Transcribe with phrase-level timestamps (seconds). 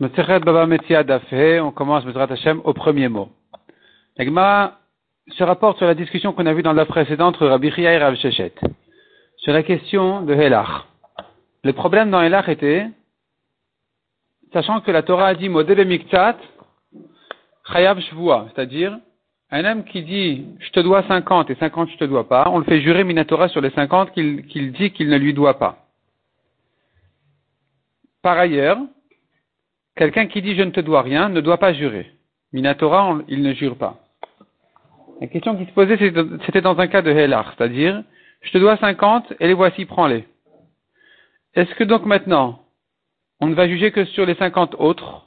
[0.00, 0.66] Baba
[1.62, 3.28] on commence Hashem au premier mot.
[4.16, 4.78] L'Agma
[5.28, 7.98] se rapporte sur la discussion qu'on a vue dans la précédente entre Rabbi Chia et
[7.98, 8.54] Rav Shechet,
[9.36, 10.86] sur la question de Helach.
[11.64, 12.86] Le problème dans Helach était,
[14.54, 16.38] sachant que la Torah a dit Modebe Miktat,
[17.70, 18.98] Chayav Shvua, c'est-à-dire,
[19.50, 22.58] un homme qui dit je te dois 50 et 50 je te dois pas, on
[22.58, 25.84] le fait jurer Minatora sur les 50 qu'il dit qu'il ne lui doit pas.
[28.22, 28.78] Par ailleurs,
[29.96, 32.10] Quelqu'un qui dit je ne te dois rien ne doit pas jurer.
[32.52, 33.98] Minatora, il ne jure pas.
[35.20, 35.98] La question qui se posait,
[36.46, 38.02] c'était dans un cas de Helar, c'est-à-dire,
[38.40, 40.24] je te dois 50 et les voici, prends-les.
[41.54, 42.62] Est-ce que donc maintenant,
[43.40, 45.26] on ne va juger que sur les 50 autres,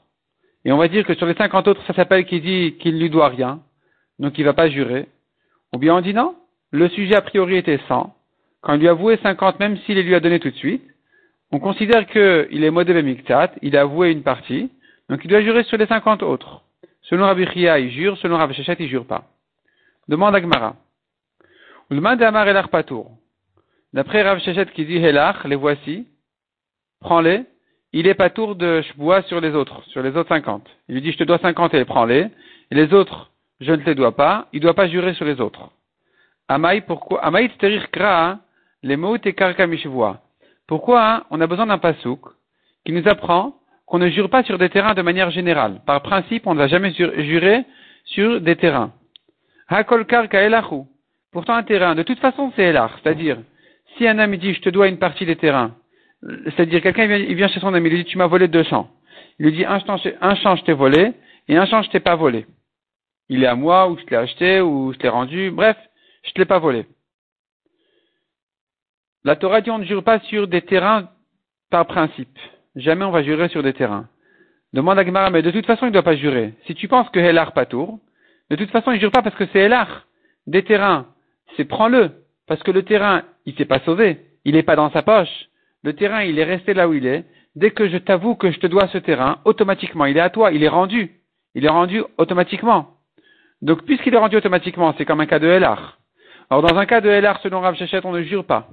[0.65, 3.01] et on va dire que sur les 50 autres, ça s'appelle qu'il dit qu'il ne
[3.01, 3.61] lui doit rien,
[4.19, 5.07] donc il ne va pas jurer,
[5.73, 6.35] ou bien on dit non,
[6.71, 8.15] le sujet a priori était 100,
[8.61, 10.83] quand il lui a avoué 50, même s'il les lui a donné tout de suite,
[11.53, 14.71] on considère qu'il est modèle miktat, il a avoué une partie,
[15.07, 16.63] donc il doit jurer sur les 50 autres.
[17.03, 19.25] Selon Rabbi Chia, il jure, selon Rabbi Shechet, il jure pas.
[20.07, 20.75] Demande à Gmara.
[21.91, 23.11] Amar Elach Patour.
[23.93, 26.07] D'après Rav Shechet qui dit Helach, les voici,
[27.01, 27.43] prends-les,
[27.91, 30.65] il est Patour de Shboua sur les autres, sur les autres 50.
[30.89, 32.29] Il lui dit je te dois 50 et prends-les,
[32.71, 33.29] et les autres,
[33.59, 35.69] je ne te les dois pas, il ne doit pas jurer sur les autres.
[36.47, 37.23] Amaï, pourquoi?
[37.23, 37.51] Amaï
[38.81, 39.17] les mots
[40.67, 42.21] pourquoi hein, on a besoin d'un pasouk
[42.85, 45.81] qui nous apprend qu'on ne jure pas sur des terrains de manière générale.
[45.85, 47.65] Par principe, on ne va jamais jurer
[48.05, 48.91] sur des terrains.
[49.67, 50.83] Hakol elahu.
[51.31, 52.97] Pourtant, un terrain, de toute façon, c'est elar.
[53.01, 53.37] C'est-à-dire,
[53.97, 55.75] si un ami dit, je te dois une partie des terrains,
[56.45, 58.89] c'est-à-dire, quelqu'un il vient chez son ami, il lui dit, tu m'as volé deux champs.
[59.39, 59.79] Il lui dit, un
[60.21, 61.13] un champ je t'ai volé,
[61.47, 62.45] et un champ, je t'ai pas volé.
[63.29, 65.77] Il est à moi, ou je l'ai acheté, ou je l'ai rendu, bref,
[66.23, 66.85] je te l'ai pas volé.
[69.25, 71.09] La Torah dit on ne jure pas sur des terrains
[71.69, 72.37] par principe.
[72.75, 74.07] Jamais on va jurer sur des terrains.
[74.73, 76.53] Demande à Gemara, mais de toute façon, il ne doit pas jurer.
[76.65, 77.99] Si tu penses que Helar tour,
[78.49, 80.07] de toute façon, il ne jure pas parce que c'est Helar.
[80.47, 81.05] Des terrains,
[81.55, 82.11] c'est prends-le.
[82.47, 84.19] Parce que le terrain, il s'est pas sauvé.
[84.43, 85.47] Il n'est pas dans sa poche.
[85.83, 87.23] Le terrain, il est resté là où il est.
[87.55, 90.51] Dès que je t'avoue que je te dois ce terrain, automatiquement, il est à toi.
[90.51, 91.11] Il est rendu.
[91.55, 92.97] Il est rendu automatiquement.
[93.61, 95.99] Donc, puisqu'il est rendu automatiquement, c'est comme un cas de Helar.
[96.49, 98.67] Alors, dans un cas de Helar, selon Rav Shechet, on ne jure pas.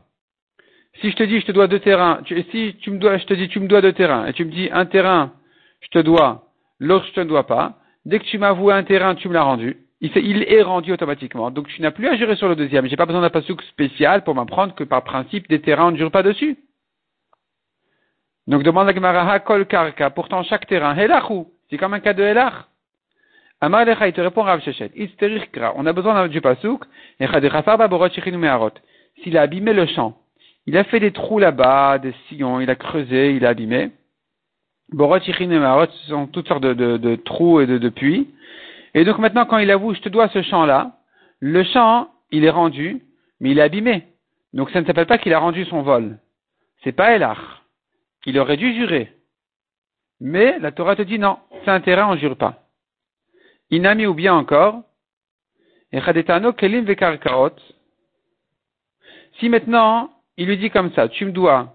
[0.97, 3.25] Si je te dis je te dois deux terrains, tu, si tu me dois, je
[3.25, 5.33] te dis tu me dois deux terrains, et tu me dis un terrain,
[5.81, 9.29] je te dois, l'autre je te dois pas, dès que tu m'avoues un terrain, tu
[9.29, 11.51] me l'as rendu, il, il, est rendu automatiquement.
[11.51, 12.87] Donc tu n'as plus à gérer sur le deuxième.
[12.87, 15.97] J'ai pas besoin d'un pasouk spécial pour m'apprendre que par principe des terrains on ne
[15.97, 16.59] jure pas dessus.
[18.47, 20.11] Donc demande à Gemara kol karka.
[20.11, 22.55] Pourtant chaque terrain, helachou, c'est comme un cas de helach.
[23.61, 24.91] Amar il te répond Rav Shechet.
[25.77, 26.85] On a besoin du pasouk.
[29.23, 30.17] S'il a abîmé le champ,
[30.67, 33.91] il a fait des trous là-bas, des sillons, il a creusé, il a abîmé.
[34.93, 38.29] Borot, et Marot, ce sont toutes sortes de, trous et de, puits.
[38.95, 40.99] Et donc maintenant, quand il avoue, je te dois ce champ-là,
[41.39, 43.03] le champ, il est rendu,
[43.41, 44.09] mais il est abîmé.
[44.53, 46.19] Donc ça ne s'appelle pas qu'il a rendu son vol.
[46.83, 47.63] C'est pas Elar.
[48.27, 49.13] Il aurait dû jurer.
[50.21, 52.65] Mais la Torah te dit non, c'est un terrain, on jure pas.
[53.71, 54.83] Inami ou bien encore,
[59.39, 60.11] Si maintenant,
[60.41, 61.75] il lui dit comme ça, tu me dois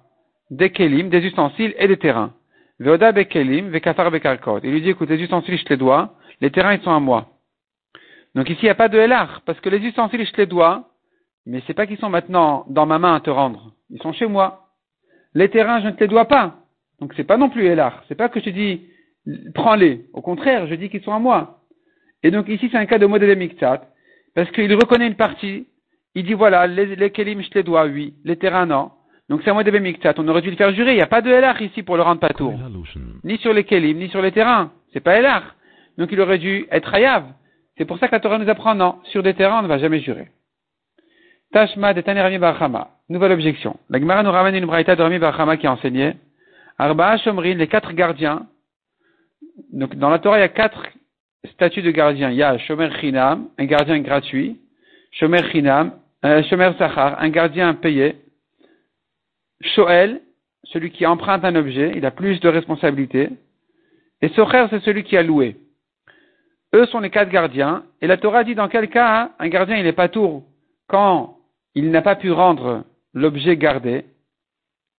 [0.49, 2.33] des kelim, des ustensiles et des terrains.
[2.79, 4.61] Veoda bekelim, vekafar bekarkot.
[4.63, 6.99] Il lui dit, écoute, les ustensiles, je te les dois, les terrains, ils sont à
[6.99, 7.27] moi.
[8.33, 10.47] Donc ici, il n'y a pas de LR, parce que les ustensiles, je te les
[10.47, 10.89] dois,
[11.45, 13.73] mais c'est pas qu'ils sont maintenant dans ma main à te rendre.
[13.91, 14.71] Ils sont chez moi.
[15.35, 16.55] Les terrains, je ne te les dois pas.
[16.99, 18.03] Donc c'est pas non plus LR.
[18.07, 18.81] C'est pas que je te dis,
[19.53, 20.07] prends-les.
[20.13, 21.61] Au contraire, je dis qu'ils sont à moi.
[22.23, 23.83] Et donc ici, c'est un cas de modèle miktat,
[24.33, 25.67] parce qu'il reconnaît une partie
[26.15, 28.13] il dit voilà, les, les kelim, je les dois, oui.
[28.23, 28.91] Les terrains, non.
[29.29, 29.71] Donc c'est à moi de.
[30.17, 30.93] On aurait dû le faire jurer.
[30.93, 32.53] Il n'y a pas de LR ici pour le rendre pas tour.
[33.23, 34.71] Ni sur les kelim, ni sur les terrains.
[34.93, 35.55] C'est pas LR.
[35.97, 37.25] Donc il aurait dû être hayav.
[37.77, 38.99] C'est pour ça que la Torah nous apprend non.
[39.05, 40.29] Sur des terrains, on ne va jamais jurer.
[41.51, 42.89] Tashma de Tanerami Barhama.
[43.09, 43.77] Nouvelle objection.
[43.89, 46.13] La Gemara nous ramène une braïta de Rami Barhama qui a enseigné.
[46.77, 48.47] Arba Shomrin, les quatre gardiens.
[49.73, 50.85] Donc dans la Torah, il y a quatre
[51.53, 52.29] statuts de gardiens.
[52.29, 54.59] Il y a Shomer Chinam, un gardien gratuit.
[55.11, 55.93] Shomer Chinam,
[56.43, 58.15] Shomer Sachar, un gardien payé.
[59.61, 60.21] Shoel,
[60.63, 63.29] celui qui emprunte un objet, il a plus de responsabilité.
[64.21, 65.57] Et Socher, c'est celui qui a loué.
[66.73, 67.83] Eux sont les quatre gardiens.
[68.01, 70.43] Et la Torah dit dans quel cas un gardien il n'est pas tour
[70.87, 71.37] quand
[71.73, 72.83] il n'a pas pu rendre
[73.13, 74.05] l'objet gardé.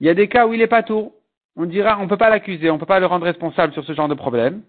[0.00, 1.12] Il y a des cas où il n'est pas tour.
[1.56, 3.84] On dira on ne peut pas l'accuser, on ne peut pas le rendre responsable sur
[3.84, 4.62] ce genre de problème.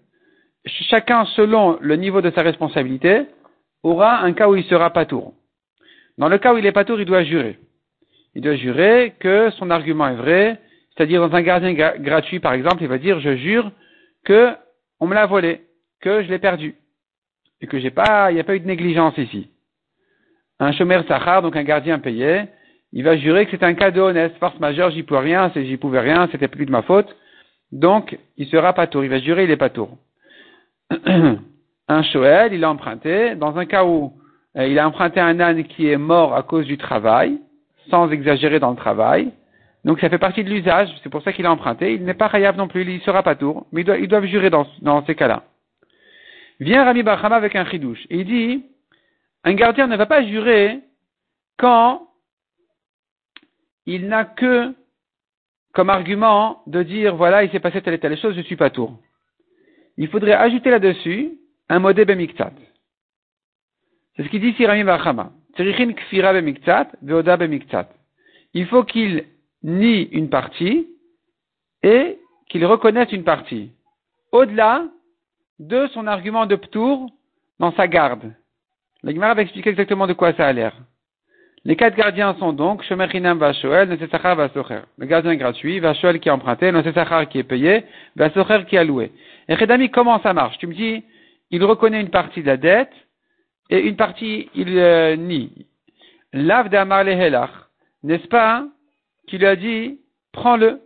[0.64, 3.26] Chacun, selon le niveau de sa responsabilité,
[3.82, 5.34] aura un cas où il sera pas tour.
[6.18, 7.58] Dans le cas où il est pas tour, il doit jurer.
[8.34, 10.60] Il doit jurer que son argument est vrai,
[10.96, 13.70] c'est-à-dire dans un gardien gratuit, par exemple, il va dire, je jure
[14.24, 14.52] que
[15.00, 15.62] on me l'a volé,
[16.00, 16.74] que je l'ai perdu.
[17.60, 19.48] Et que j'ai pas, il n'y a pas eu de négligence ici.
[20.58, 22.44] Un chômeur sahar, donc un gardien payé,
[22.92, 25.76] il va jurer que c'est un cas de honnête, force majeure, j'y pouvais rien, j'y
[25.76, 27.14] pouvais rien, c'était plus de ma faute.
[27.70, 29.96] Donc, il sera pas tour, il va jurer, il est pas tour.
[31.88, 34.12] un Shoel, il a emprunté, dans un cas où
[34.66, 37.38] il a emprunté un âne qui est mort à cause du travail,
[37.90, 39.32] sans exagérer dans le travail,
[39.84, 42.26] donc ça fait partie de l'usage, c'est pour ça qu'il a emprunté, il n'est pas
[42.26, 44.66] rayable non plus, il sera pas tour, mais ils doivent, jurer dans,
[45.06, 45.44] ces cas-là.
[46.60, 48.64] Vient Rami Bachama avec un chidouche, et il dit,
[49.44, 50.80] un gardien ne va pas jurer
[51.56, 52.08] quand
[53.86, 54.74] il n'a que
[55.72, 58.70] comme argument de dire, voilà, il s'est passé telle et telle chose, je suis pas
[58.70, 58.98] tour.
[59.96, 61.32] Il faudrait ajouter là-dessus
[61.68, 62.52] un modé bemiktat.
[64.18, 65.30] C'est ce qu'il dit Sirami Bachama.
[68.54, 69.24] Il faut qu'il
[69.62, 70.88] nie une partie
[71.84, 72.18] et
[72.48, 73.70] qu'il reconnaisse une partie.
[74.32, 74.86] Au-delà
[75.60, 77.08] de son argument de ptour
[77.60, 78.32] dans sa garde.
[79.04, 80.76] La Gemara va expliquer exactement de quoi ça a l'air.
[81.64, 84.80] Les quatre gardiens sont donc Shomer Hinam Vashoel, Nesesachar Vasocher.
[84.96, 87.84] Le gardien gratuit, Vashoel qui est emprunté, Nesesachar qui est payé,
[88.16, 89.12] Vasocher qui est alloué.
[89.48, 90.58] Et Redami, comment ça marche?
[90.58, 91.04] Tu me dis,
[91.52, 92.92] il reconnaît une partie de la dette
[93.70, 95.66] et une partie il euh, nie.
[96.32, 98.66] Lav d'Amar n'est-ce pas
[99.26, 100.00] qui lui a dit,
[100.32, 100.80] prends-le.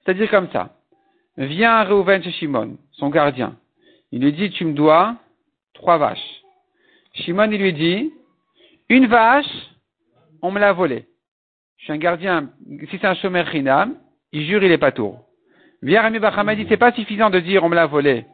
[0.00, 0.76] C'est-à-dire comme ça.
[1.36, 3.56] Viens Reuven chez Shimon, son gardien.
[4.10, 5.16] Il lui dit, tu me dois
[5.74, 6.42] trois vaches.
[7.14, 8.12] Shimon, il lui dit,
[8.88, 9.46] une vache,
[10.42, 11.06] on me l'a volée.
[11.78, 12.50] Je suis un gardien,
[12.90, 13.96] si c'est un chômeur chinam,
[14.32, 15.24] il jure, il est pas tour.
[15.82, 18.24] Viens Rami Bachama dit, c'est pas suffisant de dire on me l'a volé.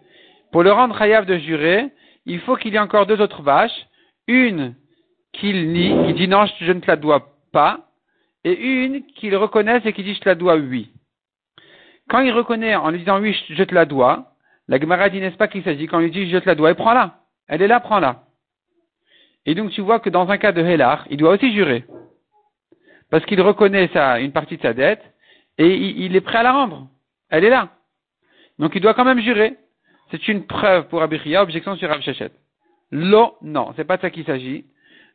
[0.52, 1.88] Pour le rendre chayav de jurer,
[2.28, 3.86] il faut qu'il y ait encore deux autres vaches.
[4.26, 4.74] Une
[5.32, 7.88] qu'il nie, qui dit non, je ne te la dois pas,
[8.44, 10.90] et une qu'il reconnaisse et qui dit je te la dois oui.
[12.08, 14.32] Quand il reconnaît en lui disant oui, je te la dois,
[14.68, 15.86] la Gemara n'est-ce pas qu'il s'agit?
[15.86, 17.20] Quand il dit je te la dois, et prends-la.
[17.48, 18.24] Elle est là, prends-la.
[19.46, 21.84] Et donc tu vois que dans un cas de Hélar, il doit aussi jurer.
[23.10, 23.90] Parce qu'il reconnaît
[24.20, 25.02] une partie de sa dette,
[25.56, 26.88] et il, est prêt à la rendre.
[27.30, 27.70] Elle est là.
[28.58, 29.56] Donc il doit quand même jurer.
[30.10, 32.30] C'est une preuve pour Abichia, objection sur Rav Shechet.
[32.90, 34.64] Lo, non, c'est pas de ça qu'il s'agit.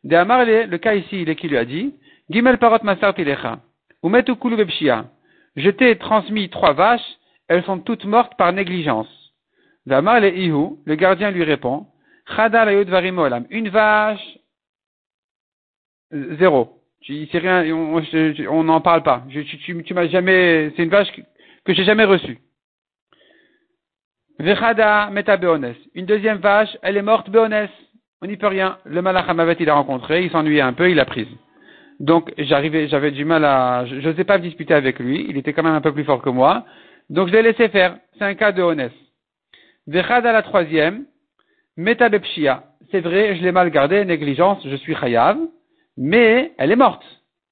[0.03, 1.95] De le cas ici, il est qui lui a dit,
[2.29, 3.59] Gimel parot masar tilecha.
[4.03, 4.33] Umetu
[5.55, 7.17] Je t'ai transmis trois vaches,
[7.47, 9.07] elles sont toutes mortes par négligence.
[9.85, 11.87] Damar le ihu, le gardien lui répond,
[12.35, 13.45] Chada varimolam.
[13.49, 14.37] Une vache,
[16.11, 16.81] zéro.
[17.07, 17.65] rien,
[18.49, 19.23] on n'en parle pas.
[19.29, 21.21] Je, tu, tu, m'as jamais, c'est une vache que,
[21.65, 22.39] que j'ai jamais reçue.
[24.39, 25.37] Vechada meta
[25.93, 27.69] Une deuxième vache, elle est morte beones.
[28.21, 28.77] On n'y peut rien.
[28.83, 29.27] Le malach
[29.59, 31.27] il a rencontré, il s'ennuyait un peu, il l'a prise.
[31.99, 35.25] Donc j'arrivais, j'avais du mal à, je n'osais pas me disputer avec lui.
[35.29, 36.65] Il était quand même un peu plus fort que moi.
[37.09, 37.97] Donc je l'ai laissé faire.
[38.17, 38.93] C'est un cas de honnête.
[39.85, 41.05] Vechada la troisième,
[41.77, 42.09] meta
[42.89, 45.37] C'est vrai, je l'ai mal gardé, négligence, je suis chayav,
[45.95, 47.03] mais elle est morte.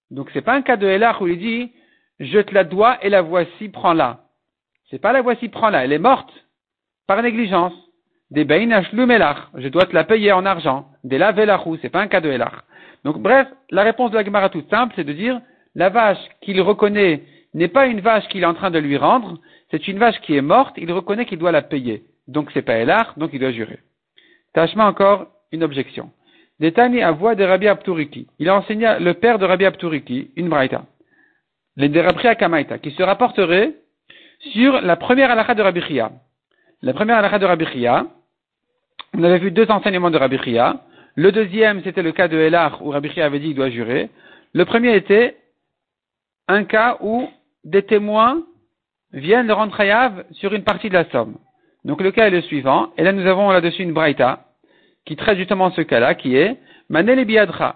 [0.09, 1.71] Donc c'est pas un cas de Elach où il dit,
[2.19, 4.21] je te la dois et la voici, prends-la.
[4.89, 6.31] C'est pas la voici, prends-la, elle est morte
[7.11, 7.73] par négligence.
[8.29, 10.85] Des je dois te la payer en argent.
[11.03, 12.53] Des la ce c'est pas un cas de elach.
[13.03, 15.41] Donc bref, la réponse de la Gemara toute simple, c'est de dire,
[15.75, 17.23] la vache qu'il reconnaît
[17.53, 19.39] n'est pas une vache qu'il est en train de lui rendre,
[19.71, 22.03] c'est une vache qui est morte, il reconnaît qu'il doit la payer.
[22.29, 23.79] Donc c'est pas elach, donc il doit jurer.
[24.53, 26.11] Tachma encore une objection.
[26.61, 28.27] À voix de Rabbi Abturiki.
[28.39, 30.83] Il a enseigné le père de Rabbi Abturiki, une braïta.
[31.75, 33.73] Les à Kamaita, qui se rapporterait
[34.53, 36.11] sur la première halakha de Rabbi Chia.
[36.83, 37.65] La première halakha de Rabbi
[39.13, 40.37] on avait vu deux enseignements de Rabbi.
[41.15, 44.09] Le deuxième, c'était le cas de Elach, où Rabbi avait dit qu'il doit jurer.
[44.53, 45.35] Le premier était
[46.47, 47.29] un cas où
[47.63, 48.41] des témoins
[49.13, 51.35] viennent le rendre hayav sur une partie de la somme.
[51.85, 54.45] Donc le cas est le suivant, et là nous avons là-dessus une braïta,
[55.05, 56.57] qui traite justement ce cas-là, qui est
[56.89, 57.25] Mané le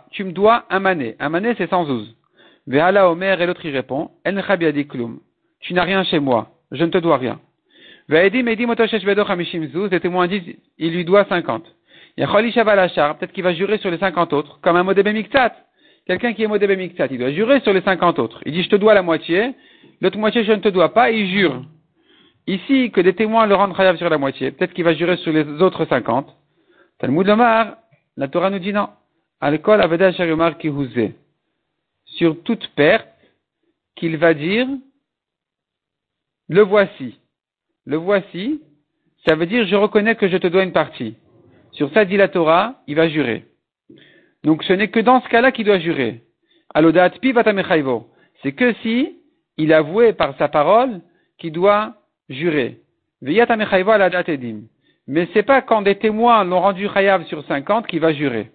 [0.09, 1.15] tu me dois un mané.
[1.19, 2.15] Un mané c'est 112.
[2.67, 4.43] Ve'ala Omer, et l'autre y répond, El
[5.59, 7.39] tu n'as rien chez moi, je ne te dois rien.
[8.07, 8.29] Les
[9.99, 11.63] témoins disent, il lui doit 50.
[12.17, 15.27] Peut-être qu'il va jurer sur les 50 autres, comme un modébé.
[16.05, 18.41] Quelqu'un qui est modébé miktat, il doit jurer sur les 50 autres.
[18.45, 19.55] Il dit, je te dois la moitié,
[20.01, 21.63] l'autre moitié, je ne te dois pas, il jure.
[22.45, 25.33] Ici, que des témoins le rendent khayab sur la moitié, peut-être qu'il va jurer sur
[25.33, 26.27] les autres 50.
[26.99, 27.77] Talmud Lomar,
[28.17, 28.89] la Torah nous dit non.
[29.41, 30.11] Alcool aveda
[30.53, 30.71] qui
[32.05, 33.07] Sur toute perte,
[33.95, 34.67] qu'il va dire,
[36.47, 37.17] le voici.
[37.85, 38.61] Le voici,
[39.25, 41.15] ça veut dire je reconnais que je te dois une partie.
[41.71, 43.45] Sur ça, dit la Torah, il va jurer.
[44.43, 46.21] Donc ce n'est que dans ce cas-là qu'il doit jurer.
[47.21, 47.33] Pi
[48.41, 49.17] C'est que si
[49.57, 51.01] il avouait par sa parole
[51.37, 51.95] qu'il doit
[52.29, 52.79] jurer.
[55.07, 58.51] Mais c'est pas quand des témoins l'ont rendu chayav sur 50 qu'il va jurer.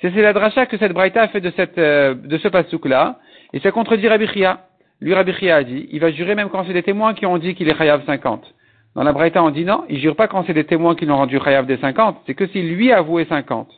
[0.00, 3.18] C'est la dracha que cette braïta fait de, euh, de ce pasouk-là,
[3.52, 4.66] et ça contredit Rabbi Chia.
[5.00, 7.38] Lui, Rabbi Chia a dit, il va jurer même quand c'est des témoins qui ont
[7.38, 8.54] dit qu'il est chayav 50.
[8.94, 11.16] Dans la braïta, on dit non, il jure pas quand c'est des témoins qui l'ont
[11.16, 13.70] rendu chayav des 50, c'est que s'il lui a avoué 50.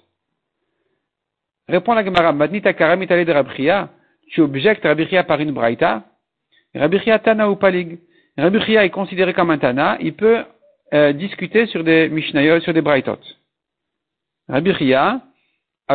[1.69, 3.69] Répond la Gemara, Madnita allé de Rabbi
[4.29, 6.05] tu objectes Rabbi Chia par une braïta,
[6.75, 8.00] Rabbi Tana ou Palig?
[8.37, 10.43] Rabbi Chia est considéré comme un Tana, il peut
[10.95, 13.19] euh, discuter sur des Mishnayot, sur des Braithot.
[14.49, 15.21] Rabbi a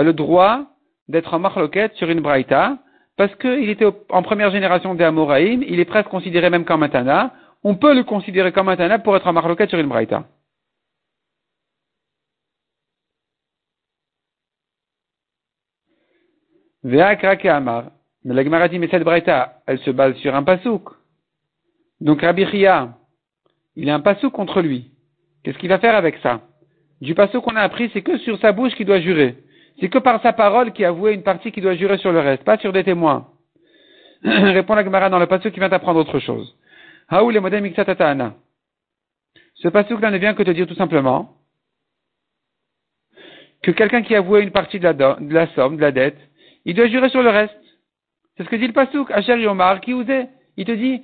[0.04, 0.66] le droit
[1.08, 2.78] d'être en marloquette sur une Braïta,
[3.18, 7.32] parce qu'il était en première génération des Amoraïm, il est presque considéré même comme un
[7.64, 10.26] on peut le considérer comme un pour être en marloquette sur une Braïta.
[16.84, 17.92] Amar.
[18.24, 20.90] Mais la Gemara dit, mais cette Braïta, elle se base sur un pasouk.
[22.00, 22.94] Donc Rabbi Chia,
[23.76, 24.92] il a un pasouk contre lui.
[25.44, 26.42] Qu'est-ce qu'il va faire avec ça?
[27.02, 29.36] Du pasouk qu'on a appris, c'est que sur sa bouche qu'il doit jurer.
[29.80, 32.20] C'est que par sa parole qu'il a avoué une partie qui doit jurer sur le
[32.20, 33.28] reste, pas sur des témoins.
[34.24, 36.58] Répond la Gemara dans le pasouk qui vient t'apprendre autre chose.
[37.10, 37.72] Haou le modem
[39.56, 41.36] Ce pasouk-là ne vient que te dire tout simplement
[43.62, 44.88] que quelqu'un qui a avoué une partie de
[45.34, 46.18] la, somme, de la dette,
[46.66, 47.54] il doit jurer sur le reste.
[48.36, 50.30] C'est ce que dit le Pasuk, Asher Yomar, qui ousait.
[50.58, 51.02] Il te dit,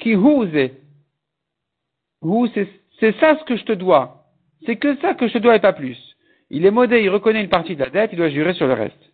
[0.00, 0.80] qui ousait.
[3.00, 4.24] c'est ça ce que je te dois.
[4.66, 6.13] C'est que ça que je te dois et pas plus.
[6.54, 8.74] Il est modé, il reconnaît une partie de la dette, il doit jurer sur le
[8.74, 9.10] reste.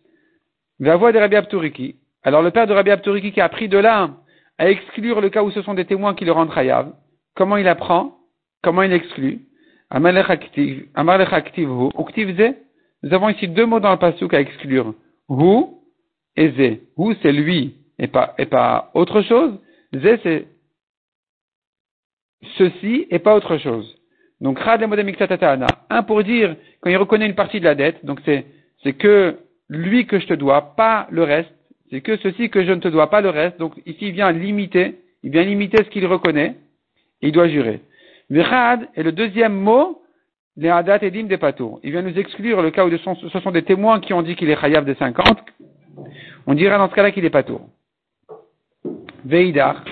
[0.79, 1.95] La voix de Rabbi Abturiki.
[2.21, 4.11] Alors le père de Rabbi Abturiki qui a appris de là
[4.59, 6.93] à exclure le cas où ce sont des témoins qui le rendent chayav.
[7.35, 8.15] Comment il apprend
[8.61, 9.39] Comment il exclut?
[9.91, 10.05] Nous
[13.11, 14.93] avons ici deux mots dans le pasuk à exclure.
[15.27, 15.63] Hu
[16.35, 16.83] et Zé.
[16.95, 19.57] Hu, c'est lui et pas, et pas autre chose.
[19.95, 20.47] Zé, c'est
[22.59, 23.97] ceci et pas autre chose.
[24.41, 24.59] Donc,
[25.89, 28.45] Un pour dire, quand il reconnaît une partie de la dette, donc c'est,
[28.83, 29.37] c'est que
[29.69, 31.53] lui que je te dois, pas le reste.
[31.89, 33.59] C'est que ceci que je ne te dois pas le reste.
[33.59, 36.55] Donc, ici, il vient limiter, il vient limiter ce qu'il reconnaît,
[37.21, 37.81] et il doit jurer.
[38.29, 40.01] Virad est le deuxième mot,
[40.57, 41.79] les Hadat Edim des Patours.
[41.83, 44.49] Il vient nous exclure le cas où ce sont des témoins qui ont dit qu'il
[44.49, 45.39] est Chayav des 50,
[46.47, 47.69] on dira dans ce cas-là qu'il est pas tour.
[49.25, 49.83] Veidar.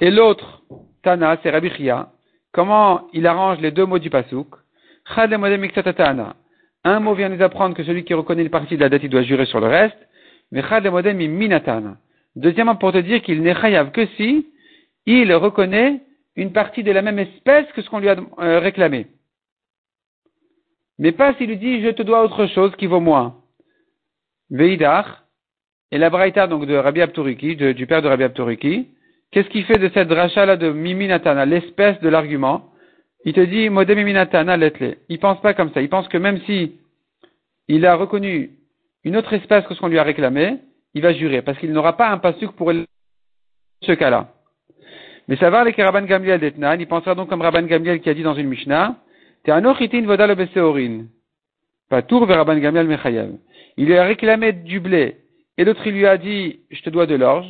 [0.00, 0.62] Et l'autre,
[1.02, 2.11] Tana, c'est Rabbi Chia.
[2.52, 4.48] Comment il arrange les deux mots du Pasuk?
[6.84, 9.10] Un mot vient nous apprendre que celui qui reconnaît une partie de la dette, il
[9.10, 9.96] doit jurer sur le reste.
[10.50, 10.62] Mais
[12.36, 14.46] Deuxièmement, pour te dire qu'il n'est chayav que si
[15.06, 16.02] il reconnaît
[16.36, 19.06] une partie de la même espèce que ce qu'on lui a euh, réclamé.
[20.98, 23.36] Mais pas s'il lui dit je te dois autre chose qui vaut moins.
[24.50, 25.24] Veidar,
[25.90, 28.88] et la braïta donc de Rabbi Abturiki, du père de Rabbi Abturiki,
[29.32, 32.70] qu'est-ce qu'il fait de cette dracha-là de Miminatana, l'espèce de l'argument?
[33.24, 34.98] Il te dit, Modé Miminatana, letle.
[35.08, 35.82] Il pense pas comme ça.
[35.82, 36.78] Il pense que même si
[37.68, 38.50] il a reconnu
[39.04, 40.58] une autre espèce que ce qu'on lui a réclamé,
[40.94, 42.72] il va jurer, parce qu'il n'aura pas un pasuk pour
[43.82, 44.28] ce cas-là.
[45.28, 48.14] Mais ça va avec Rabban Gamliel d'Etnan, il pensera donc comme Rabban Gamliel qui a
[48.14, 48.96] dit dans une Mishnah,
[49.44, 50.36] T'es un ochitin vodal
[51.88, 53.32] Pas tour vers Rabban Gamliel mechayev
[53.76, 55.16] il lui a réclamé du blé,
[55.56, 57.46] et l'autre il lui a dit, je te dois de l'orge.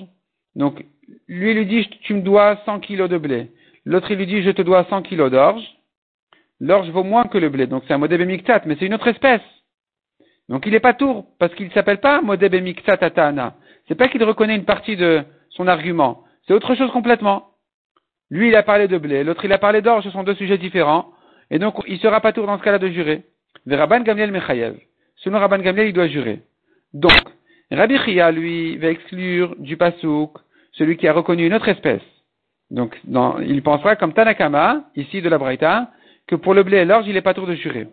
[0.57, 0.85] Donc,
[1.29, 3.51] lui il lui dit, tu me dois 100 kilos de blé.
[3.85, 5.63] L'autre il lui dit, je te dois 100 kilos d'orge.
[6.61, 9.09] L'orge vaut moins que le blé, donc c'est un modèle miktat, mais c'est une autre
[9.09, 9.41] espèce.
[10.49, 13.57] Donc il n'est pas tour, parce qu'il ne s'appelle pas modèle miktat atana.
[13.89, 16.25] C'est pas qu'il reconnaît une partie de son argument.
[16.47, 17.49] C'est autre chose complètement.
[18.31, 20.57] Lui, il a parlé de blé, l'autre, il a parlé d'orge, ce sont deux sujets
[20.57, 21.13] différents.
[21.51, 23.25] Et donc, il sera pas tour dans ce cas-là de jurer.
[23.67, 24.79] Veraban Gamliel Mechayev.
[25.17, 26.41] Selon Rabban Gamliel, il doit jurer.
[26.95, 27.13] Donc,
[27.75, 30.39] Rabbi Chia, lui, va exclure du pasouk
[30.73, 32.03] celui qui a reconnu une autre espèce.
[32.71, 32.99] Donc,
[33.41, 35.91] il pensera comme Tanakama, ici de la Braïta,
[36.27, 37.89] que pour le blé et l'orge, il n'est pas tour de jurer.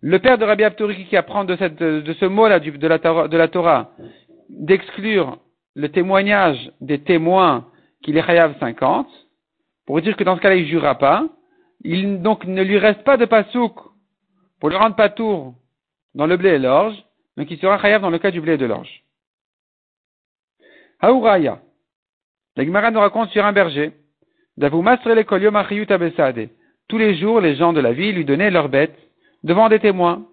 [0.00, 3.90] Le père de Rabbi Abtouri qui apprend de, ce mot-là de, la, de la Torah
[4.48, 5.38] d'exclure
[5.74, 7.66] le témoignage des témoins
[8.02, 9.08] qu'il est chayav 50,
[9.86, 11.26] pour dire que dans ce cas-là, il ne jurera pas,
[11.82, 13.74] il donc ne lui reste pas de pasouk
[14.60, 15.54] pour le rendre pas tour
[16.14, 16.96] dans le blé et l'orge,
[17.38, 19.04] donc il sera chayav dans le cas du blé et de l'orge.
[21.00, 21.60] Haouraya.
[22.56, 23.92] La Gemara nous raconte sur un berger.
[26.88, 28.98] Tous les jours, les gens de la ville lui donnaient leurs bêtes
[29.44, 30.26] devant des témoins.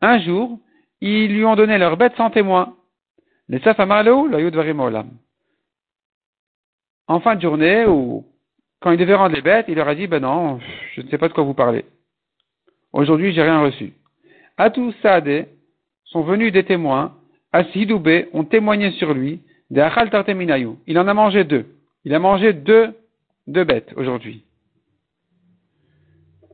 [0.00, 0.60] Un jour,
[1.00, 2.76] ils lui ont donné leurs bêtes sans témoin.
[3.48, 3.60] Les
[7.08, 8.24] En fin de journée, ou
[8.78, 10.60] quand il devait rendre les bêtes, il leur a dit, ben non,
[10.94, 11.84] je ne sais pas de quoi vous parlez.
[12.92, 13.94] Aujourd'hui, j'ai rien reçu.
[14.60, 15.48] Atou Saade
[16.04, 17.16] sont venus des témoins.
[17.50, 19.40] Asidoubé ont témoigné sur lui.
[19.70, 20.10] Des Achal
[20.86, 21.64] Il en a mangé deux.
[22.04, 22.92] Il a mangé deux
[23.46, 24.44] deux bêtes aujourd'hui.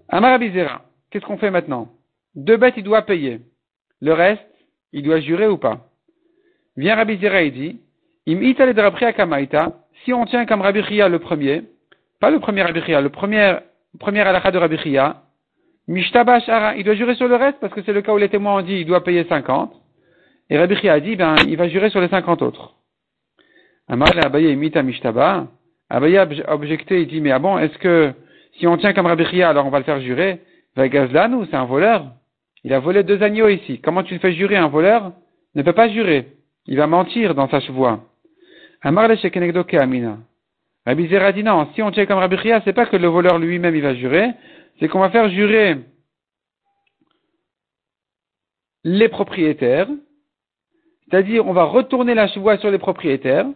[0.08, 1.88] Amar Abizera, qu'est-ce qu'on fait maintenant?
[2.36, 3.40] Deux bêtes, il doit payer.
[4.00, 4.46] Le reste,
[4.92, 5.88] il doit jurer ou pas?
[6.76, 7.80] Vient Rabizera et dit,
[8.28, 8.40] Im
[10.04, 11.64] si on tient comme Rabbi le premier,
[12.20, 13.56] pas le premier Rabbi le premier,
[13.98, 14.76] premier de Rabbi
[15.88, 16.38] Mishtaba
[16.76, 18.62] il doit jurer sur le reste parce que c'est le cas où les témoins ont
[18.62, 19.72] dit il doit payer 50.
[20.50, 22.74] Et Rabbi a dit, ben, il va jurer sur les 50 autres.
[23.88, 25.48] Amar Abaye imita Mishtaba.
[25.90, 28.12] Abaye a objecté, il dit, mais ah bon, est-ce que
[28.58, 30.40] si on tient comme Rabbi alors on va le faire jurer?
[30.76, 32.06] Ou c'est un voleur?
[32.64, 33.80] Il a volé deux agneaux ici.
[33.80, 35.12] Comment tu le fais jurer Un voleur
[35.54, 36.26] ne peut pas jurer.
[36.66, 38.00] Il va mentir dans sa chevoie.
[38.82, 40.18] Amar le Amina.
[40.84, 43.74] Rabbi Zera dit non, si on tient comme Rabbi c'est pas que le voleur lui-même
[43.74, 44.30] il va jurer,
[44.78, 45.76] c'est qu'on va faire jurer
[48.84, 49.88] les propriétaires,
[51.04, 53.46] c'est-à-dire on va retourner la chevoie sur les propriétaires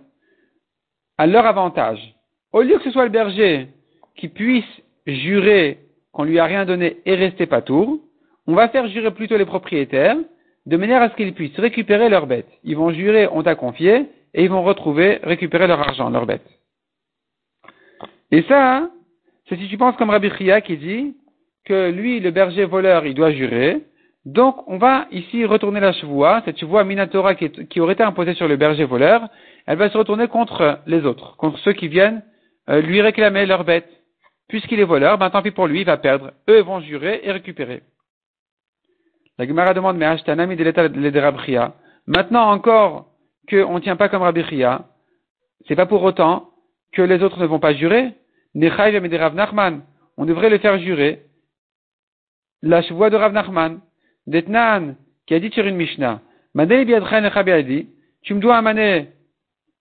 [1.19, 2.15] à leur avantage.
[2.53, 3.69] Au lieu que ce soit le berger
[4.17, 4.65] qui puisse
[5.07, 5.79] jurer
[6.13, 8.01] qu'on lui a rien donné et rester pas tour,
[8.47, 10.17] on va faire jurer plutôt les propriétaires
[10.67, 12.51] de manière à ce qu'ils puissent récupérer leurs bêtes.
[12.65, 16.49] Ils vont jurer on t'a confié et ils vont retrouver, récupérer leur argent, leurs bêtes.
[18.33, 18.91] Et ça,
[19.51, 21.17] c'est si tu penses comme Rabbi Chia qui dit
[21.65, 23.83] que lui, le berger voleur, il doit jurer.
[24.25, 28.47] Donc, on va ici retourner la chevoie, cette chevoie Minatora qui, aurait été imposée sur
[28.47, 29.29] le berger voleur,
[29.67, 32.23] elle va se retourner contre les autres, contre ceux qui viennent
[32.69, 33.91] euh, lui réclamer leurs bêtes.
[34.49, 36.33] Puisqu'il est voleur, ben tant pis pour lui, il va perdre.
[36.49, 37.83] Eux vont jurer et récupérer.
[39.37, 40.89] La Gemara demande, mais Ashtanami de l'état
[42.07, 43.07] Maintenant encore
[43.49, 44.85] qu'on ne tient pas comme Rabbi Chia,
[45.67, 46.51] c'est pas pour autant
[46.93, 48.13] que les autres ne vont pas jurer?
[48.55, 51.23] On devrait le faire jurer.
[52.63, 53.81] La chevoie de Rav Nachman,
[54.27, 56.21] d'Etnan, qui a dit sur une Mishnah,
[58.23, 59.09] tu me dois un mané,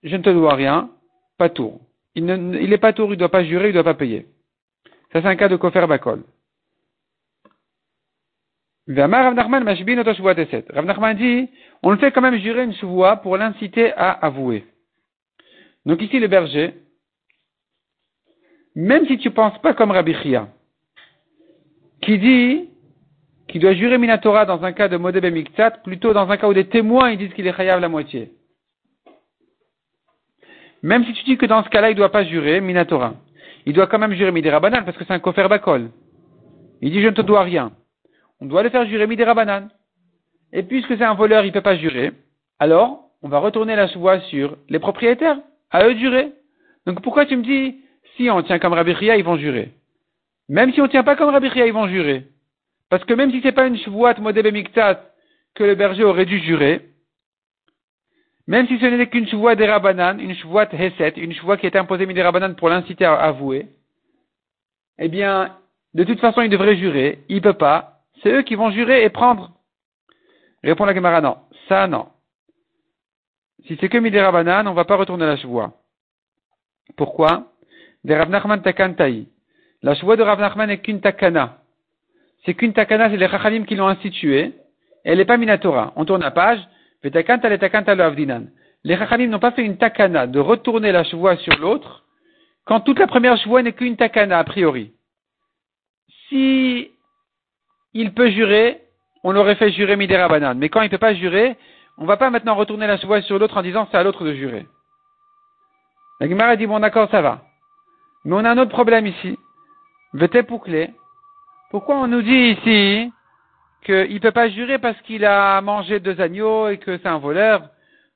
[0.04, 0.90] je ne te dois rien,
[1.38, 1.82] pas tour.
[2.16, 4.28] Il n'est pas tour, il ne doit pas jurer, il ne doit pas payer.
[5.12, 6.24] Ça, c'est un cas de Kofer Bakol.
[8.88, 9.64] Rav Nachman
[11.16, 11.50] dit,
[11.84, 14.66] on le fait quand même jurer une chevoie pour l'inciter à avouer.
[15.86, 16.74] Donc ici, le berger,
[18.80, 20.48] même si tu ne penses pas comme Rabbi Chia,
[22.02, 22.70] qui dit
[23.50, 26.54] qu'il doit jurer Minatora dans un cas de Modeb Miktat, plutôt dans un cas où
[26.54, 28.32] des témoins disent qu'il est Chayav la moitié.
[30.82, 33.16] Même si tu dis que dans ce cas-là, il ne doit pas jurer Minatora,
[33.66, 35.90] il doit quand même jurer Midera Banane parce que c'est un kofer bakol.
[36.82, 37.74] Il dit je ne te dois rien.
[38.40, 39.70] On doit le faire jurer Midera Banane.
[40.54, 42.14] Et puisque c'est un voleur, il ne peut pas jurer,
[42.60, 45.38] alors on va retourner la voix sur les propriétaires,
[45.70, 46.32] à eux de jurer.
[46.86, 47.76] Donc pourquoi tu me dis
[48.20, 49.72] si on tient comme Rabbi ils vont jurer.
[50.50, 52.28] Même si on ne tient pas comme Rabbi ils vont jurer.
[52.90, 54.52] Parce que même si ce n'est pas une chevoie modèle
[55.56, 56.82] que le berger aurait dû jurer,
[58.46, 61.76] même si ce n'est qu'une chevoie des rabanan, une chevoie heset, une chevoie qui est
[61.76, 63.68] imposée des rabanan pour l'inciter à avouer,
[64.98, 65.56] eh bien,
[65.94, 67.20] de toute façon, il devrait jurer.
[67.30, 68.02] Il ne peut pas.
[68.22, 69.52] C'est eux qui vont jurer et prendre.
[70.64, 71.38] Répond la Gemara, non.
[71.70, 72.08] Ça, non.
[73.66, 75.74] Si c'est que Midera Rabanan, on ne va pas retourner la chevoie.
[76.98, 77.54] Pourquoi?
[78.04, 79.26] De.
[79.82, 81.58] La chevoie de Rav Nachman est qu'une takana.
[82.46, 84.54] C'est qu'une takana, c'est les Chachalim qui l'ont instituée.
[85.04, 85.94] Elle n'est pas minatora.
[85.96, 86.60] On tourne la page.
[87.04, 87.12] Les
[88.98, 92.04] Chachalim n'ont pas fait une takana de retourner la chevoie sur l'autre
[92.66, 94.92] quand toute la première chevoie n'est qu'une takana a priori.
[96.28, 96.92] Si
[97.94, 98.82] il peut jurer,
[99.24, 100.56] on l'aurait fait jurer Midera Banan.
[100.56, 101.58] Mais quand il ne peut pas jurer,
[101.98, 104.24] on ne va pas maintenant retourner la chevoie sur l'autre en disant c'est à l'autre
[104.24, 104.68] de jurer.
[106.20, 107.49] La Gemara dit bon d'accord, ça va.
[108.26, 109.38] Mais on a un autre problème ici.
[110.14, 110.92] Vete Pouclé.
[111.72, 113.12] Pourquoi on nous dit ici
[113.86, 117.20] qu'il ne peut pas jurer parce qu'il a mangé deux agneaux et que c'est un
[117.20, 117.70] voleur?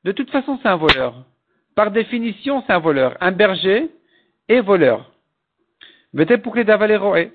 [0.04, 1.26] De toute façon, c'est un voleur.
[1.76, 3.16] Par définition, c'est un voleur.
[3.22, 3.89] Un berger
[4.50, 5.12] est voleur.
[6.13, 7.32] Vete Pouclé d'Avaleroe.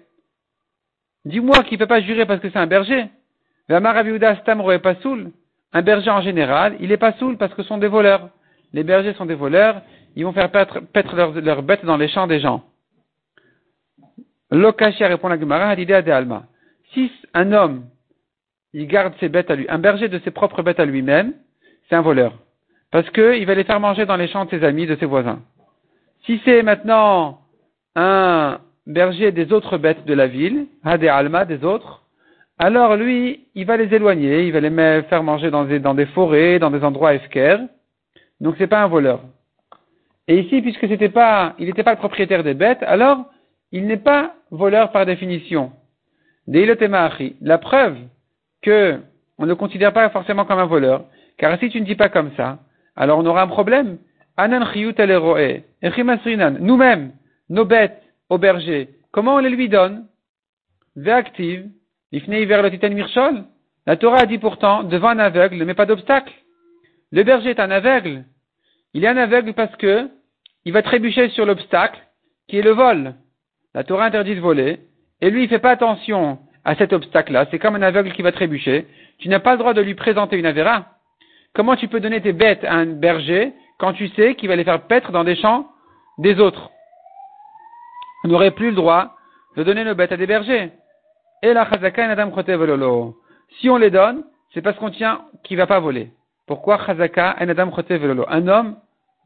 [1.24, 3.06] Dis-moi qu'il ne peut pas jurer parce que c'est un berger.
[5.72, 8.30] Un berger en général, il n'est pas saoul parce que ce sont des voleurs.
[8.72, 9.82] Les bergers sont des voleurs
[10.18, 12.64] ils vont faire paître, leurs, bêtes dans les champs des gens.
[14.50, 16.42] Lokashia répond la Gemara, l'idée de Alma.
[16.92, 17.84] Si un homme,
[18.72, 21.34] il garde ses bêtes à lui, un berger de ses propres bêtes à lui-même,
[21.88, 22.32] c'est un voleur.
[22.90, 25.38] Parce qu'il va les faire manger dans les champs de ses amis, de ses voisins.
[26.26, 27.38] Si c'est maintenant
[27.94, 30.66] un berger des autres bêtes de la ville,
[30.98, 32.02] des Alma, des autres,
[32.58, 36.06] alors lui, il va les éloigner, il va les faire manger dans des, dans des
[36.06, 37.60] forêts, dans des endroits esquers.
[38.40, 39.20] Donc c'est pas un voleur.
[40.28, 43.24] Et ici, puisque c'était pas, il n'était pas le propriétaire des bêtes, alors
[43.72, 45.72] il n'est pas voleur par définition.
[46.46, 47.96] La preuve
[48.62, 49.00] que
[49.38, 51.04] on ne considère pas forcément comme un voleur,
[51.38, 52.58] car si tu ne dis pas comme ça,
[52.94, 53.98] alors on aura un problème.
[56.60, 57.12] Nous-mêmes,
[57.48, 60.06] nos bêtes au berger, comment on les lui donne?
[60.94, 61.70] Ve'active,
[62.12, 63.44] le.
[63.86, 66.34] La Torah a dit pourtant, devant un aveugle, mets pas d'obstacle.
[67.12, 68.24] Le berger est un aveugle.
[68.92, 70.10] Il est un aveugle parce que
[70.68, 71.98] il va trébucher sur l'obstacle
[72.46, 73.14] qui est le vol.
[73.72, 74.80] La Torah interdit de voler,
[75.22, 77.46] et lui il fait pas attention à cet obstacle-là.
[77.50, 78.86] C'est comme un aveugle qui va trébucher.
[79.18, 80.84] Tu n'as pas le droit de lui présenter une avéra.
[81.54, 84.64] Comment tu peux donner tes bêtes à un berger quand tu sais qu'il va les
[84.64, 85.68] faire paître dans des champs
[86.18, 86.68] des autres?
[88.24, 89.16] On n'aurait plus le droit
[89.56, 90.70] de donner nos bêtes à des bergers.
[91.42, 92.30] Et la chazaka et adam
[93.58, 96.10] Si on les donne, c'est parce qu'on tient qu'il va pas voler.
[96.46, 97.72] Pourquoi chazaka et adam
[98.28, 98.76] Un homme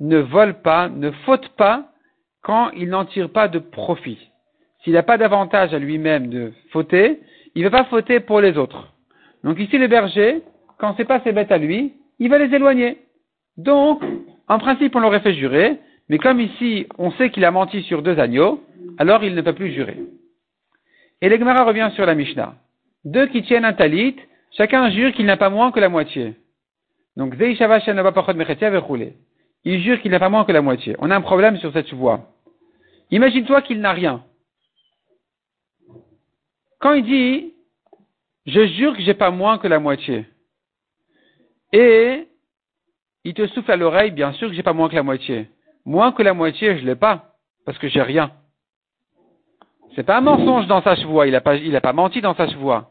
[0.00, 1.88] ne vole pas, ne faute pas
[2.42, 4.18] quand il n'en tire pas de profit.
[4.82, 7.20] S'il n'a pas d'avantage à lui-même de fauter,
[7.54, 8.92] il ne va pas fauter pour les autres.
[9.44, 10.42] Donc ici, le berger,
[10.78, 12.98] quand c'est pas ses bêtes à lui, il va les éloigner.
[13.56, 14.02] Donc,
[14.48, 15.78] en principe, on l'aurait fait jurer,
[16.08, 18.62] mais comme ici, on sait qu'il a menti sur deux agneaux,
[18.98, 19.98] alors il ne peut plus jurer.
[21.20, 22.54] Et l'Egmara revient sur la Mishnah.
[23.04, 24.16] Deux qui tiennent un talit,
[24.56, 26.34] chacun jure qu'il n'a pas moins que la moitié.
[27.16, 27.34] Donc,
[29.64, 30.96] il jure qu'il n'a pas moins que la moitié.
[30.98, 32.28] On a un problème sur cette voie.
[33.10, 34.24] Imagine-toi qu'il n'a rien.
[36.80, 37.54] Quand il dit,
[38.46, 40.26] je jure que j'ai pas moins que la moitié,
[41.72, 42.26] et
[43.24, 45.48] il te souffle à l'oreille, bien sûr que j'ai pas moins que la moitié.
[45.84, 48.32] Moins que la moitié, je l'ai pas, parce que j'ai rien.
[49.94, 52.48] C'est pas un mensonge dans sa chevoie, il a pas, a pas menti dans sa
[52.48, 52.90] chevoie.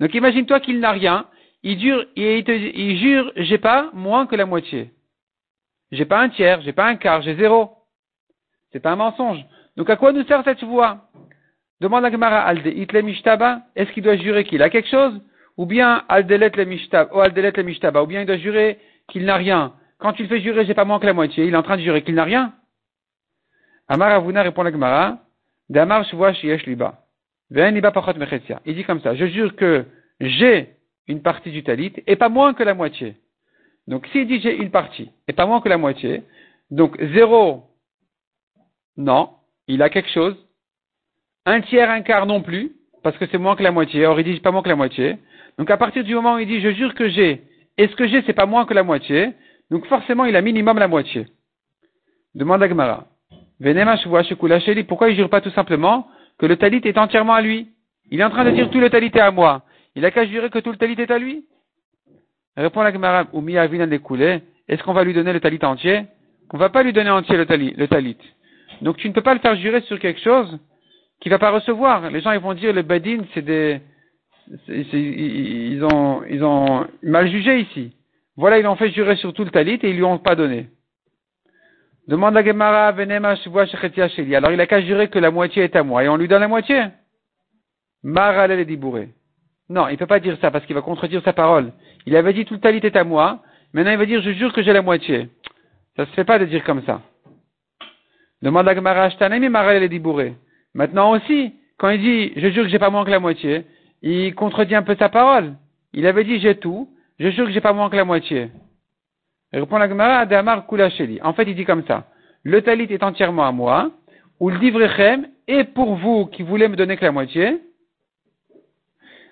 [0.00, 1.26] Donc imagine-toi qu'il n'a rien,
[1.62, 4.90] il jure, j'ai pas moins que la moitié.
[5.92, 7.70] J'ai pas un tiers, j'ai pas un quart, j'ai zéro.
[8.72, 9.44] C'est pas un mensonge.
[9.76, 11.08] Donc à quoi nous sert cette chevoie
[11.80, 15.20] Demande à Gemara, est-ce qu'il doit jurer qu'il a quelque chose?
[15.56, 18.78] Ou bien Aldelet le Mishtaba, le Mishtaba, ou bien il doit jurer
[19.08, 19.74] qu'il n'a rien.
[19.98, 21.82] Quand il fait jurer, j'ai pas moins que la moitié, il est en train de
[21.82, 22.54] jurer qu'il n'a rien.
[23.88, 25.18] Amar Avuna répond à Gemara,
[25.68, 26.04] Damar
[26.42, 27.02] Yesh Liba.
[27.54, 29.84] Il dit comme ça, je jure que
[30.20, 30.70] j'ai
[31.06, 33.16] une partie du talit et pas moins que la moitié.
[33.86, 36.22] Donc s'il dit j'ai une partie et pas moins que la moitié,
[36.70, 37.64] donc zéro,
[38.96, 39.30] non,
[39.68, 40.36] il a quelque chose,
[41.44, 44.06] un tiers, un quart non plus, parce que c'est moins que la moitié.
[44.06, 45.18] Or, il dit pas moins que la moitié.
[45.58, 47.42] Donc, à partir du moment où il dit, je jure que j'ai,
[47.78, 49.32] et ce que j'ai, c'est pas moins que la moitié,
[49.70, 51.26] donc forcément, il a minimum la moitié.
[52.34, 53.06] Demande à Gemara.
[54.88, 57.68] Pourquoi il jure pas tout simplement que le talit est entièrement à lui?
[58.10, 59.62] Il est en train de dire tout le talit est à moi.
[59.94, 61.44] Il a qu'à jurer que tout le talit est à lui?
[62.56, 63.26] Répond la Gemara,
[64.68, 66.04] Est-ce qu'on va lui donner le talit entier?
[66.52, 67.88] On va pas lui donner entier le talit, le.
[68.82, 70.58] Donc tu ne peux pas le faire jurer sur quelque chose
[71.20, 72.10] qui va pas recevoir.
[72.10, 73.80] Les gens ils vont dire les badin c'est des
[74.68, 77.96] ils ont ils ont mal jugé ici.
[78.36, 80.68] Voilà, ils l'ont fait jurer sur tout le talit et ils lui ont pas donné.
[82.08, 82.88] Demande à Gemara.
[82.88, 86.40] Alors il a qu'à jurer que la moitié est à moi et on lui donne
[86.40, 86.84] la moitié.
[88.02, 89.08] Maralel est.
[89.68, 91.72] Non, il ne peut pas dire ça parce qu'il va contredire sa parole.
[92.06, 93.40] Il avait dit tout le talit est à moi.
[93.72, 95.28] Maintenant il va dire je jure que j'ai la moitié.
[95.96, 97.00] Ça se fait pas de dire comme ça.
[98.40, 100.34] Demande à Gemara, Shtanemi Maralel est dibouré.
[100.74, 103.64] Maintenant aussi, quand il dit je jure que j'ai pas moins que la moitié,
[104.02, 105.54] il contredit un peu sa parole.
[105.92, 106.88] Il avait dit j'ai tout,
[107.18, 108.50] je jure que j'ai pas moins que la moitié.
[109.52, 111.20] Il répond la Gemara Adamar Kulacheli.
[111.22, 112.06] En fait, il dit comme ça.
[112.42, 113.90] Le talit est entièrement à moi,
[114.40, 117.60] ou le divrechem est pour vous qui voulez me donner que la moitié.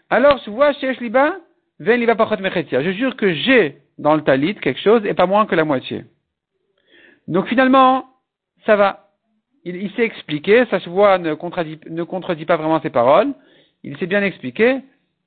[0.08, 1.49] Alors, je vois chez Liba, ven liba pachot
[1.80, 6.04] Je jure que j'ai dans le talit quelque chose et pas moins que la moitié.
[7.26, 8.06] Donc finalement,
[8.66, 9.10] ça va
[9.64, 13.34] il, s'est expliqué, sa voix ne contredit, pas vraiment ses paroles,
[13.82, 14.80] il s'est bien expliqué,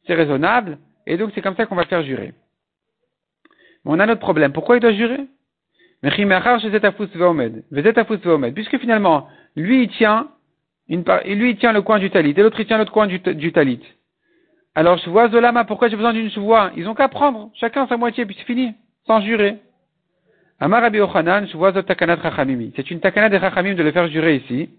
[0.07, 2.33] c'est raisonnable, et donc c'est comme ça qu'on va faire jurer.
[3.85, 4.53] Mais on a notre problème.
[4.53, 5.25] Pourquoi il doit jurer?
[8.53, 10.29] Puisque finalement, lui il tient
[10.89, 13.21] une lui il tient le coin du talit, et l'autre il tient l'autre coin du,
[13.51, 13.81] talit.
[14.75, 18.25] Alors vois Zolama, pourquoi j'ai besoin d'une chevoie Ils ont qu'à prendre, chacun sa moitié,
[18.25, 18.73] puis c'est fini,
[19.05, 19.57] sans jurer.
[20.59, 21.45] Amar Rabbi Ochanan,
[21.85, 22.17] takanat
[22.75, 24.69] C'est une takana de Chachamim de le faire jurer ici.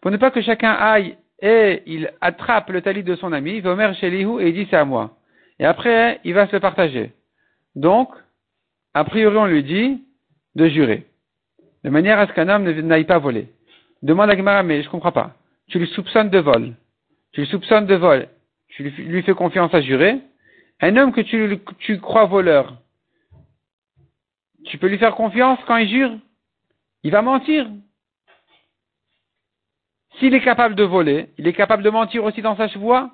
[0.00, 3.94] Pour ne pas que chacun aille et il attrape le talit de son ami, Vomer
[3.94, 5.16] Shelihu et il dit c'est à moi.
[5.58, 7.12] Et après, il va se le partager.
[7.74, 8.10] Donc,
[8.92, 10.02] a priori, on lui dit
[10.54, 11.06] de jurer.
[11.84, 13.48] De manière à ce qu'un homme n'aille pas voler.
[14.02, 15.34] Demande à Gemara, mais je comprends pas.
[15.68, 16.74] Tu lui soupçonnes de vol.
[17.32, 18.28] Tu lui soupçonnes de vol.
[18.68, 20.20] Tu lui fais confiance à jurer.
[20.80, 22.76] Un homme que tu, crois voleur,
[24.66, 26.18] tu peux lui faire confiance quand il jure?
[27.02, 27.66] Il va mentir.
[30.18, 33.10] S'il est capable de voler, il est capable de mentir aussi dans sa chevoie.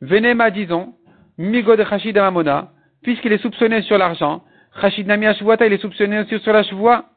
[0.00, 0.94] Venema, disons,
[1.38, 2.72] Migo de Chachid Amamona,
[3.02, 4.44] puisqu'il est soupçonné sur l'argent,
[4.80, 7.10] Chachid Nami il est soupçonné aussi sur la chevoie.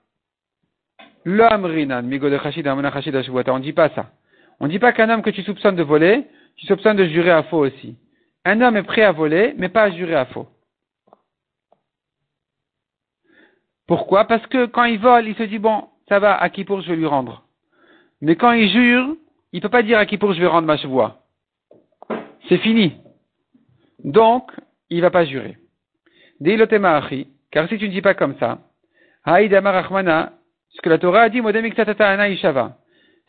[1.26, 4.12] L'amrinan, migo de chachid, On dit pas ça.
[4.60, 7.44] On dit pas qu'un homme que tu soupçonnes de voler, tu soupçonnes de jurer à
[7.44, 7.98] faux aussi.
[8.46, 10.48] Un homme est prêt à voler, mais pas à jurer à faux.
[13.88, 14.26] Pourquoi?
[14.26, 16.90] Parce que quand il vole, il se dit, bon, ça va, à qui pour je
[16.90, 17.44] vais lui rendre.
[18.22, 19.16] Mais quand il jure,
[19.52, 21.24] il ne peut pas dire à qui pour je vais rendre ma chevoie.
[22.48, 22.94] C'est fini.
[24.04, 24.52] Donc,
[24.90, 25.58] il ne va pas jurer.
[27.52, 28.60] Car si tu ne dis pas comme ça,
[30.72, 31.42] ce que la Torah a dit,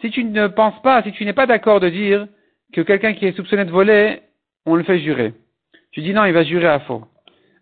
[0.01, 2.27] si tu ne penses pas, si tu n'es pas d'accord de dire
[2.73, 4.21] que quelqu'un qui est soupçonné de voler,
[4.67, 5.35] on le fait jurer.
[5.93, 7.05] Tu dis non, il va jurer à faux.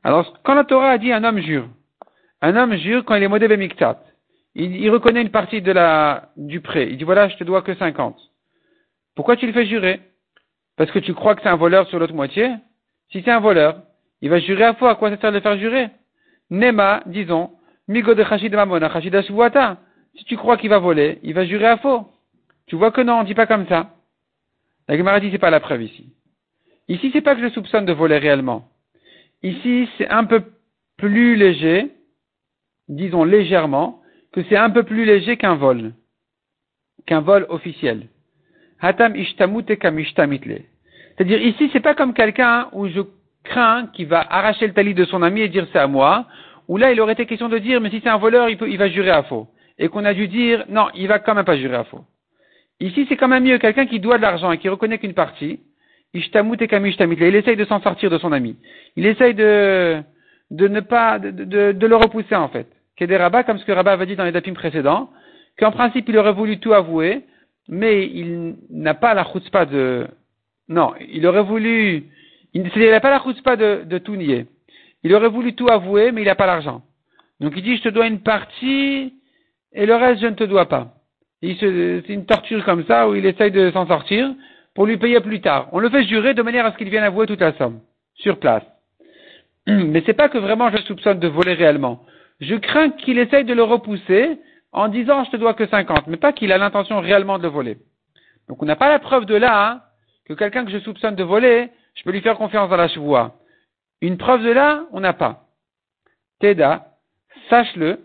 [0.03, 1.69] Alors, quand la Torah a dit un homme jure,
[2.41, 4.01] un homme jure quand il est modé miktat,
[4.55, 6.89] il, il, reconnaît une partie de la, du prêt.
[6.91, 8.17] Il dit voilà, je te dois que 50.
[9.15, 10.01] Pourquoi tu le fais jurer?
[10.77, 12.51] Parce que tu crois que c'est un voleur sur l'autre moitié?
[13.13, 13.83] Si c'est un voleur,
[14.23, 14.87] il va jurer à faux.
[14.87, 15.89] À quoi ça sert de le faire jurer?
[16.51, 17.51] Nema, disons,
[17.91, 18.89] Migo de Chachid Mamona,
[20.15, 22.07] Si tu crois qu'il va voler, il va jurer à faux.
[22.67, 23.91] Tu vois que non, on dit pas comme ça.
[24.87, 26.15] La Gemara dit c'est pas la preuve ici.
[26.87, 28.69] Ici, c'est pas que je soupçonne de voler réellement.
[29.43, 30.45] Ici, c'est un peu
[30.99, 31.91] plus léger,
[32.89, 34.01] disons légèrement,
[34.33, 35.93] que c'est un peu plus léger qu'un vol,
[37.07, 38.07] qu'un vol officiel.
[38.81, 43.01] Hatam C'est-à-dire ici, c'est pas comme quelqu'un où je
[43.43, 46.29] crains qu'il va arracher le talit de son ami et dire c'est à moi,
[46.71, 48.73] où là il aurait été question de dire mais si c'est un voleur, il, peut,
[48.77, 49.49] va jurer à faux.
[49.77, 52.05] Et qu'on a dû dire non, il va quand même pas jurer à faux.
[52.79, 55.59] Ici, c'est quand même mieux quelqu'un qui doit de l'argent et qui reconnaît qu'une partie.
[56.15, 58.57] Il essaye de s'en sortir de son ami.
[58.95, 60.01] Il essaye de,
[60.51, 62.69] ne pas, de, le repousser en fait.
[63.01, 65.11] Des rabats, comme ce que Rabat avait dit dans les dapim précédents,
[65.59, 67.23] qu'en principe il aurait voulu tout avouer,
[67.67, 70.07] mais il n'a pas la chutzpah de,
[70.69, 72.05] non, il aurait voulu,
[72.53, 74.47] il n'a pas la chutzpah de, de tout nier.
[75.03, 76.83] Il aurait voulu tout avouer, mais il n'a pas l'argent.
[77.41, 79.15] Donc il dit, je te dois une partie,
[79.73, 80.95] et le reste, je ne te dois pas.
[81.43, 84.31] C'est une torture comme ça, où il essaye de s'en sortir,
[84.75, 85.69] pour lui payer plus tard.
[85.73, 87.81] On le fait jurer de manière à ce qu'il vienne avouer toute la somme,
[88.15, 88.65] sur place.
[89.67, 92.05] Mais c'est pas que vraiment je soupçonne de voler réellement.
[92.41, 94.39] Je crains qu'il essaye de le repousser
[94.73, 97.49] en disant je te dois que 50, mais pas qu'il a l'intention réellement de le
[97.49, 97.79] voler.
[98.49, 99.81] Donc on n'a pas la preuve de là hein,
[100.27, 103.35] que quelqu'un que je soupçonne de voler, je peux lui faire confiance dans la chevoie.
[104.01, 105.45] Une preuve de là, on n'a pas.
[106.41, 106.97] Teda,
[107.49, 108.01] sache-le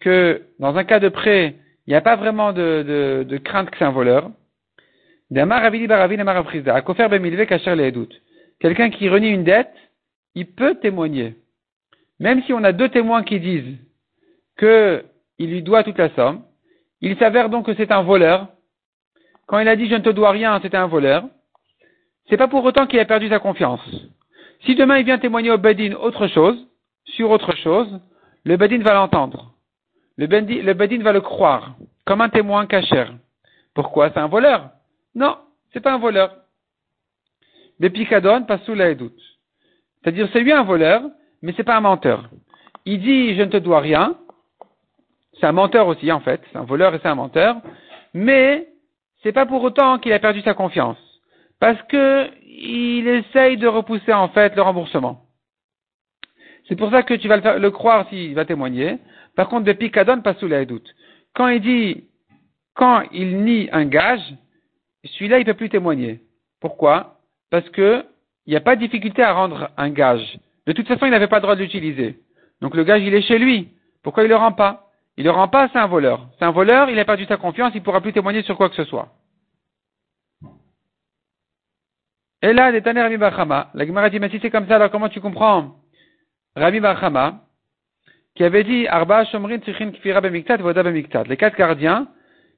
[0.00, 3.84] que dans un cas de prêt, il n'y a pas vraiment de, crainte que c'est
[3.84, 4.30] un voleur.
[8.60, 9.74] Quelqu'un qui renie une dette,
[10.34, 11.34] il peut témoigner.
[12.20, 13.78] Même si on a deux témoins qui disent
[14.58, 15.02] qu'il
[15.38, 16.42] lui doit toute la somme,
[17.00, 18.48] il s'avère donc que c'est un voleur.
[19.46, 21.24] Quand il a dit je ne te dois rien, c'était un voleur.
[22.28, 23.80] C'est pas pour autant qu'il a perdu sa confiance.
[24.64, 26.56] Si demain il vient témoigner au Bedin autre chose,
[27.04, 28.00] sur autre chose,
[28.44, 29.54] le Bedin va l'entendre.
[30.16, 33.12] Le Bedin, va le croire, comme un témoin cachère.
[33.74, 34.10] Pourquoi?
[34.10, 34.70] C'est un voleur
[35.14, 35.36] Non,
[35.72, 36.36] c'est pas un voleur.
[37.80, 39.20] Le picadon passe sous la doute.
[40.02, 41.02] C'est-à-dire, c'est lui un voleur,
[41.40, 42.28] mais c'est pas un menteur.
[42.84, 44.16] Il dit, je ne te dois rien.
[45.40, 46.40] C'est un menteur aussi, en fait.
[46.52, 47.56] C'est un voleur et c'est un menteur.
[48.14, 48.68] Mais,
[49.22, 50.98] c'est pas pour autant qu'il a perdu sa confiance.
[51.58, 52.28] Parce que,
[52.62, 55.24] il essaye de repousser, en fait, le remboursement.
[56.68, 58.98] C'est pour ça que tu vas le, croire s'il va témoigner.
[59.34, 60.94] Par contre, de picadon passe sous la doute.
[61.34, 62.04] Quand il dit,
[62.74, 64.22] quand il nie un gage,
[65.04, 66.20] celui-là, il peut plus témoigner.
[66.60, 67.18] Pourquoi?
[67.50, 68.04] Parce que,
[68.46, 70.38] il n'y a pas de difficulté à rendre un gage.
[70.66, 72.20] De toute façon, il n'avait pas le droit de l'utiliser.
[72.60, 73.70] Donc le gage, il est chez lui.
[74.04, 74.88] Pourquoi il ne le rend pas?
[75.16, 76.28] Il ne le rend pas, c'est un voleur.
[76.38, 78.68] C'est un voleur, il a perdu sa confiance, il ne pourra plus témoigner sur quoi
[78.68, 79.08] que ce soit.
[82.42, 85.08] Et là, des Rabbi Bachama, la Gemara dit, mais si c'est comme ça, alors comment
[85.08, 85.76] tu comprends
[86.56, 87.40] Rabbi Bachama,
[88.34, 92.08] qui avait dit, Arba Shomrin Kfira Voda Les quatre gardiens,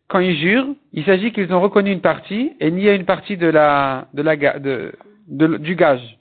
[0.08, 3.46] quand ils jurent, il s'agit qu'ils ont reconnu une partie et nié une partie de
[3.46, 4.92] la, de la, de,
[5.58, 6.18] du gage.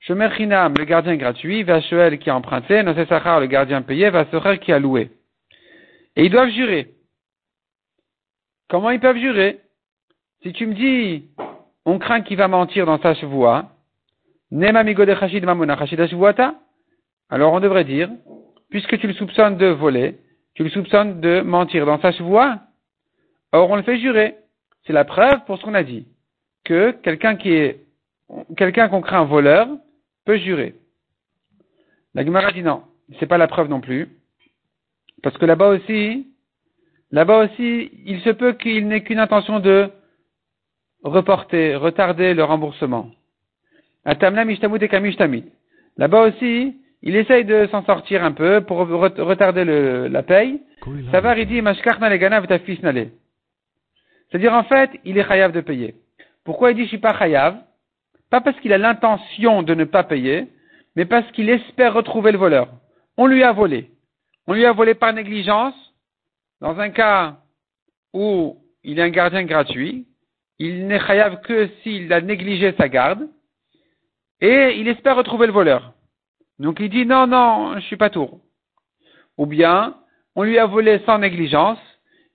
[0.00, 4.72] Shomer Chinam, le gardien gratuit, Vachuel qui a emprunté, Nosesachar, le gardien payé, Vasocher qui
[4.72, 5.10] a loué.
[6.16, 6.90] Et ils doivent jurer.
[8.68, 9.60] Comment ils peuvent jurer?
[10.42, 11.24] Si tu me dis,
[11.84, 13.70] on craint qu'il va mentir dans sa chevoie,
[17.30, 18.10] alors on devrait dire,
[18.70, 20.18] puisque tu le soupçonnes de voler,
[20.54, 22.58] tu le soupçonnes de mentir dans sa chevoie,
[23.52, 24.36] or on le fait jurer.
[24.86, 26.06] C'est la preuve pour ce qu'on a dit,
[26.64, 27.80] que quelqu'un qui est,
[28.56, 29.68] quelqu'un qu'on craint voleur,
[30.24, 30.74] peut jurer.
[32.14, 32.82] La Gemara dit non,
[33.18, 34.08] c'est pas la preuve non plus,
[35.22, 36.28] parce que là-bas aussi,
[37.10, 39.90] là-bas aussi, il se peut qu'il n'ait qu'une intention de
[41.02, 43.10] reporter, retarder le remboursement.
[45.96, 50.60] Là-bas aussi, il essaye de s'en sortir un peu pour retarder le, la paye.
[51.10, 51.60] Ça va, il dit,
[54.30, 55.94] C'est-à-dire, en fait, il est chayav de payer.
[56.44, 57.56] Pourquoi il dit, je suis pas chayav?
[58.30, 60.48] Pas parce qu'il a l'intention de ne pas payer,
[60.96, 62.68] mais parce qu'il espère retrouver le voleur.
[63.16, 63.90] On lui a volé.
[64.46, 65.74] On lui a volé par négligence.
[66.60, 67.38] Dans un cas
[68.12, 70.06] où il est un gardien gratuit,
[70.64, 73.28] il n'est chayav que s'il a négligé sa garde,
[74.40, 75.92] et il espère retrouver le voleur.
[76.60, 78.40] Donc il dit non, non, je suis pas tour.
[79.38, 79.96] Ou bien,
[80.36, 81.80] on lui a volé sans négligence,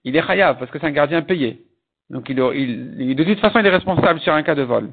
[0.04, 1.64] il est chayav parce que c'est un gardien payé.
[2.10, 4.90] Donc il, de toute façon, il est responsable sur un cas de vol.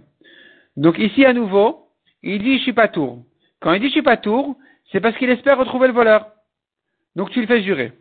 [0.77, 1.89] Donc ici, à nouveau,
[2.23, 3.25] il dit je suis pas tour.
[3.61, 4.57] Quand il dit je suis pas tour,
[4.93, 6.29] c'est parce qu'il espère retrouver le voleur.
[7.17, 7.95] Donc tu le fais jurer.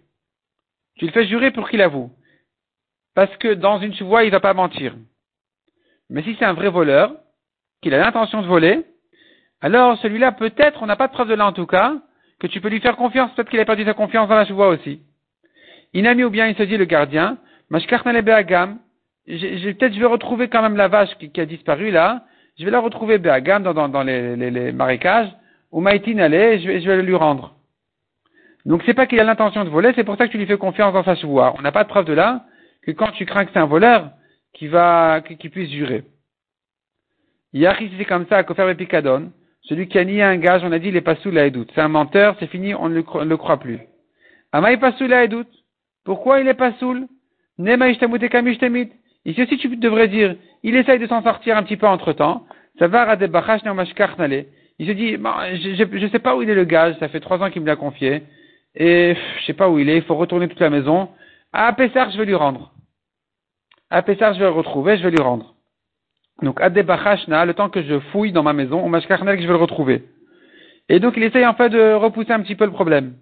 [0.98, 2.12] Tu le fais jurer pour qu'il avoue.
[3.16, 4.96] Parce que dans une voie, il va pas mentir.
[6.14, 7.16] Mais si c'est un vrai voleur,
[7.82, 8.86] qu'il a l'intention de voler,
[9.62, 11.96] alors celui-là, peut-être, on n'a pas de preuve de là en tout cas,
[12.40, 14.68] que tu peux lui faire confiance, peut-être qu'il a perdu sa confiance dans la chevoie
[14.68, 15.02] aussi.
[15.94, 17.38] Inami ou bien il se dit le gardien,
[17.72, 18.78] peut-être
[19.26, 22.24] je vais retrouver quand même la vache qui, a disparu là,
[22.60, 25.30] je vais la retrouver Beagam dans, dans, les, les, marécages,
[25.72, 27.56] ou Maïtine allait, je vais, je vais le lui rendre.
[28.68, 30.58] Donc c'est pas qu'il a l'intention de voler, c'est pour ça que tu lui fais
[30.58, 31.56] confiance dans sa chevoie.
[31.58, 32.46] On n'a pas de preuve de là
[32.84, 34.12] que quand tu crains que c'est un voleur,
[34.54, 36.04] qui va, qui, puisse jurer.
[37.54, 40.90] Yachi, c'est comme ça, Kofer Picadon, celui qui a nié un gage, on a dit,
[40.90, 41.72] il est pas sous la doute.
[41.74, 43.80] C'est un menteur, c'est fini, on ne le, croit plus.
[44.52, 45.52] Ama pas sous la doute.
[46.04, 46.74] Pourquoi il est pas?
[47.58, 52.14] Nema Ici aussi, tu devrais dire, il essaye de s'en sortir un petit peu entre
[52.14, 52.46] temps.
[52.78, 56.98] Ça va à Il se dit, je, ne sais pas où il est le gage,
[57.00, 58.24] ça fait trois ans qu'il me l'a confié.
[58.76, 61.10] Et je sais pas où il est, il faut retourner toute la maison.
[61.54, 62.74] À Pessar, je vais lui rendre.
[63.90, 65.56] À Pessar, je vais le retrouver, je vais lui rendre.
[66.42, 69.54] Donc, Adebachashna, le temps que je fouille dans ma maison, ou Mashkarnel, que je vais
[69.54, 70.04] le retrouver.
[70.90, 73.16] Et donc, il essaye en fait de repousser un petit peu le problème.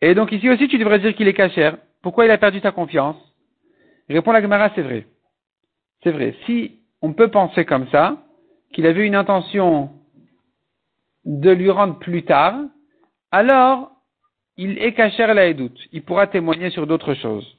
[0.00, 1.76] Et donc, ici aussi, tu devrais dire qu'il est cachère.
[2.02, 3.16] Pourquoi il a perdu sa confiance?
[4.08, 5.06] Répond la Gemara, c'est vrai.
[6.02, 6.34] C'est vrai.
[6.44, 8.22] Si on peut penser comme ça,
[8.72, 9.90] qu'il avait une intention
[11.24, 12.60] de lui rendre plus tard,
[13.30, 13.92] alors
[14.56, 15.78] il est caché la doute.
[15.92, 17.56] Il pourra témoigner sur d'autres choses.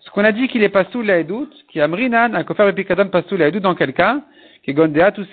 [0.00, 3.08] Ce qu'on a dit qu'il est pas sous la doute, qui amrinan, un kofer epikadon
[3.08, 4.22] pas sous la doute dans quel cas,
[4.62, 5.26] qui gondea tout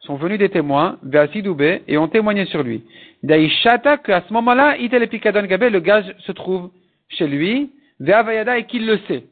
[0.00, 2.84] sont venus des témoins, Veasidoubé, et ont témoigné sur lui.
[3.22, 6.70] Daishata, qu'à ce moment-là, itel epikadon gabé, le gage se trouve
[7.08, 9.24] chez lui, Veavayada, et qu'il le sait.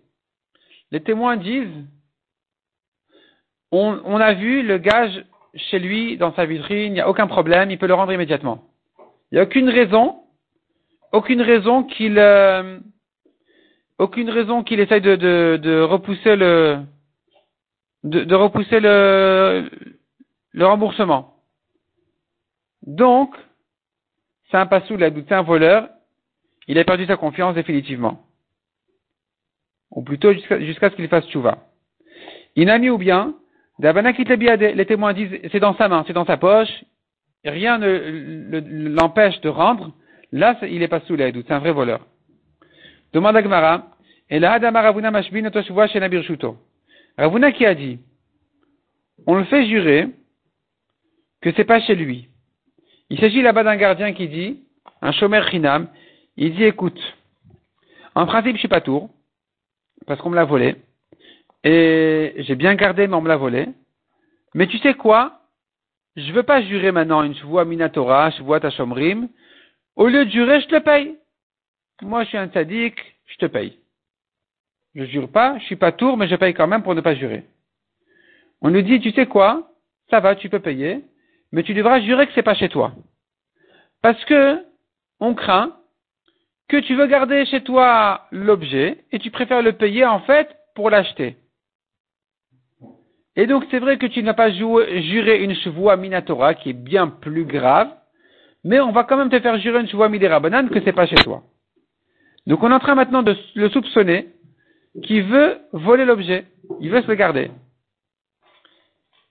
[0.91, 1.85] Les témoins disent,
[3.73, 7.27] on, on, a vu le gage chez lui, dans sa vitrine, il n'y a aucun
[7.27, 8.65] problème, il peut le rendre immédiatement.
[9.31, 10.21] Il n'y a aucune raison
[11.15, 12.81] aucune raison qu'il euh,
[13.99, 16.81] aucune raison qu'il essaye de, repousser le
[18.03, 19.69] de, repousser le,
[20.59, 21.35] remboursement.
[22.83, 23.35] Donc,
[24.51, 25.89] c'est un passou, douté un voleur,
[26.69, 28.27] il a perdu sa confiance définitivement.
[29.91, 31.59] Ou plutôt jusqu'à ce qu'il fasse chouva.
[32.57, 33.35] Inami ou bien,
[33.79, 36.85] les témoins disent c'est dans sa main, c'est dans sa poche,
[37.45, 39.93] rien ne l'empêche de rendre,
[40.35, 42.01] Là, il est pas sous l'aide, c'est un vrai voleur.
[43.15, 43.87] Demande à Gmara,
[44.29, 45.49] et là, Adama Ravuna Mashbin
[45.87, 46.57] chez Nabir Shuto.
[47.17, 48.01] Ravuna qui a dit,
[49.25, 50.09] on le fait jurer
[51.41, 52.29] que c'est pas chez lui.
[53.11, 54.65] Il s'agit là-bas d'un gardien qui dit,
[55.01, 55.87] un chômeur chinam,
[56.37, 57.01] il dit, écoute,
[58.17, 59.11] en principe, je suis pas tour,
[60.09, 60.75] parce qu'on me l'a volé,
[61.63, 63.69] et j'ai bien gardé, mais on me l'a volé.
[64.55, 65.41] Mais tu sais quoi?
[66.17, 69.29] Je veux pas jurer maintenant une chevoie minatora, chevoie tachomrim,
[69.95, 71.17] au lieu de jurer, je te paye.
[72.05, 73.79] Moi, je suis un sadique, je te paye.
[74.95, 77.15] Je jure pas, je suis pas tour, mais je paye quand même pour ne pas
[77.15, 77.45] jurer.
[78.61, 79.71] On nous dit, tu sais quoi?
[80.11, 81.03] Ça va, tu peux payer,
[81.51, 82.93] mais tu devras jurer que c'est pas chez toi.
[84.03, 84.63] Parce que,
[85.19, 85.75] on craint
[86.69, 90.91] que tu veux garder chez toi l'objet et tu préfères le payer en fait pour
[90.91, 91.37] l'acheter.
[93.35, 97.09] Et donc c'est vrai que tu n'as pas juré une chevoie minatora qui est bien
[97.09, 97.89] plus grave,
[98.63, 101.07] mais on va quand même te faire jurer une choua midera banane que c'est pas
[101.07, 101.43] chez toi.
[102.47, 104.29] Donc on est en train maintenant de le soupçonner
[105.03, 106.47] qui veut voler l'objet,
[106.81, 107.51] il veut se le garder.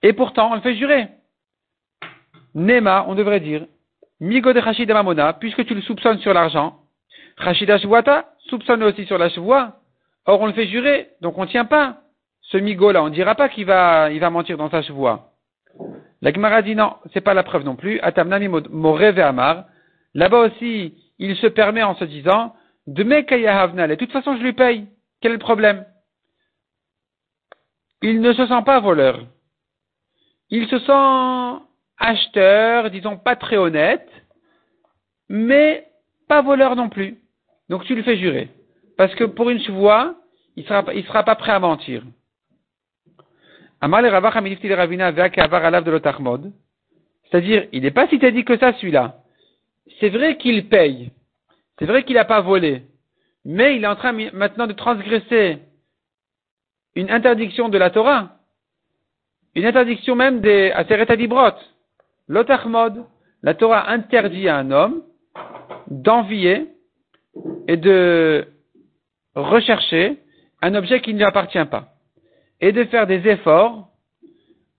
[0.02, 1.08] Et pourtant, on le fait jurer.
[2.54, 3.66] Nema, on devrait dire,
[4.20, 6.78] Migo de Rachid Mamona, puisque tu le soupçonnes sur l'argent,
[7.38, 9.76] Rachid Ashwata, soupçonne aussi sur la chevoie.
[10.26, 11.98] Or, on le fait jurer, donc on ne tient pas
[12.42, 15.30] ce Migo là, on ne dira pas qu'il va, il va mentir dans sa chevoie.
[16.20, 18.00] La Gemara dit non, c'est pas la preuve non plus.
[18.00, 18.48] Atamnami
[19.20, 19.64] Amar.
[20.14, 22.54] Là-bas aussi, il se permet en se disant,
[22.86, 24.86] de et de toute façon je lui paye.
[25.20, 25.84] Quel est le problème?
[28.02, 29.24] Il ne se sent pas voleur.
[30.50, 31.64] Il se sent
[31.98, 34.08] acheteur, disons pas très honnête,
[35.28, 35.86] mais
[36.28, 37.18] pas voleur non plus.
[37.68, 38.50] Donc tu le fais jurer.
[38.96, 40.16] Parce que pour une fois,
[40.56, 42.02] il sera, il sera pas prêt à mentir.
[47.30, 49.16] C'est-à-dire, il n'est pas si t'as dit que ça, celui-là.
[50.00, 51.10] C'est vrai qu'il paye.
[51.78, 52.82] C'est vrai qu'il n'a pas volé.
[53.44, 55.58] Mais il est en train maintenant de transgresser
[56.94, 58.38] une interdiction de la Torah.
[59.54, 61.58] Une interdiction même des Aseret Adibrot.
[62.28, 63.04] L'Otachmod.
[63.42, 65.02] La Torah interdit à un homme
[65.88, 66.66] d'envier
[67.68, 68.48] et de
[69.34, 70.18] rechercher
[70.62, 71.88] un objet qui ne lui appartient pas.
[72.60, 73.88] Et de faire des efforts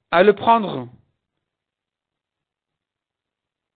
[0.09, 0.87] à le prendre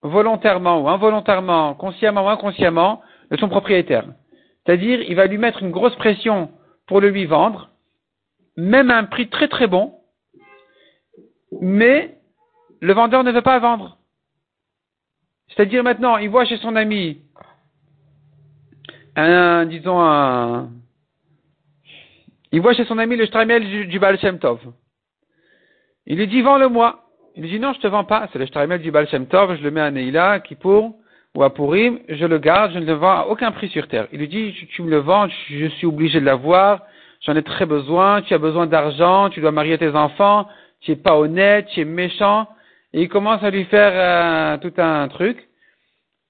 [0.02, 4.06] volontairement ou involontairement, consciemment ou inconsciemment, de son propriétaire.
[4.64, 6.50] C'est-à-dire, il va lui mettre une grosse pression
[6.86, 7.70] pour le lui vendre,
[8.56, 9.94] même à un prix très très bon,
[11.60, 12.16] mais
[12.80, 13.98] le vendeur ne veut pas vendre.
[15.48, 17.22] C'est-à-dire maintenant, il voit chez son ami
[19.16, 20.70] un, disons un,
[22.52, 24.00] il voit chez son ami le Stramel du, du
[24.40, 24.60] Tov.
[26.06, 27.04] Il lui dit, vends-le-moi.
[27.36, 28.28] Il lui dit, non, je te vends pas.
[28.32, 30.94] C'est le Stramel du Baal Tov, je le mets à Neila, Kippour,
[31.36, 34.08] ou à Purim, je le garde, je ne le vends à aucun prix sur terre.
[34.12, 36.82] Il lui dit, tu, me le vends, je suis obligé de l'avoir,
[37.24, 40.48] j'en ai très besoin, tu as besoin d'argent, tu dois marier tes enfants,
[40.80, 42.48] tu es pas honnête, tu es méchant.
[42.92, 45.48] Et il commence à lui faire euh, tout un truc.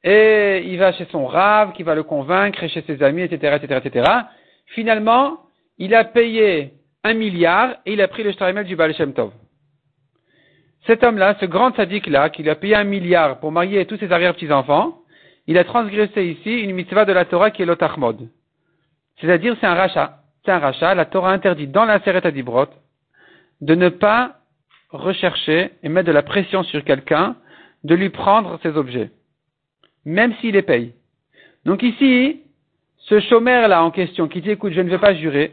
[0.05, 3.81] Et il va chez son rave, qui va le convaincre, chez ses amis, etc., etc.,
[3.85, 4.11] etc.
[4.67, 5.41] Finalement,
[5.79, 6.75] il a payé
[7.05, 9.33] un milliard et il a pris le shtarimel du Baal Tov.
[10.87, 14.11] Cet homme-là, ce grand sadique-là, qui lui a payé un milliard pour marier tous ses
[14.11, 14.99] arrière-petits-enfants,
[15.47, 18.29] il a transgressé ici une mitzvah de la Torah qui est l'otachmod.
[19.21, 20.21] C'est-à-dire, c'est un rachat.
[20.45, 20.95] C'est un rachat.
[20.95, 22.69] La Torah interdit dans la Seret Adibrot
[23.61, 24.37] de ne pas
[24.91, 27.37] rechercher et mettre de la pression sur quelqu'un
[27.85, 29.11] de lui prendre ses objets.
[30.05, 30.95] Même s'il les paye.
[31.65, 32.41] Donc ici,
[32.99, 35.53] ce chômeur-là en question qui dit, écoute, je ne vais pas jurer,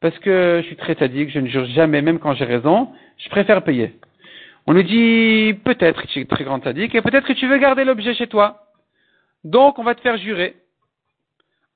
[0.00, 3.28] parce que je suis très sadique, je ne jure jamais, même quand j'ai raison, je
[3.30, 3.94] préfère payer.
[4.66, 7.84] On lui dit, peut-être tu es très grand sadique, et peut-être que tu veux garder
[7.84, 8.64] l'objet chez toi.
[9.44, 10.56] Donc, on va te faire jurer.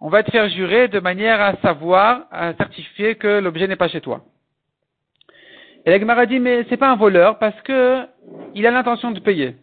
[0.00, 3.88] On va te faire jurer de manière à savoir, à certifier que l'objet n'est pas
[3.88, 4.24] chez toi.
[5.86, 8.06] Et la dit, mais c'est pas un voleur parce que
[8.54, 9.56] il a l'intention de payer.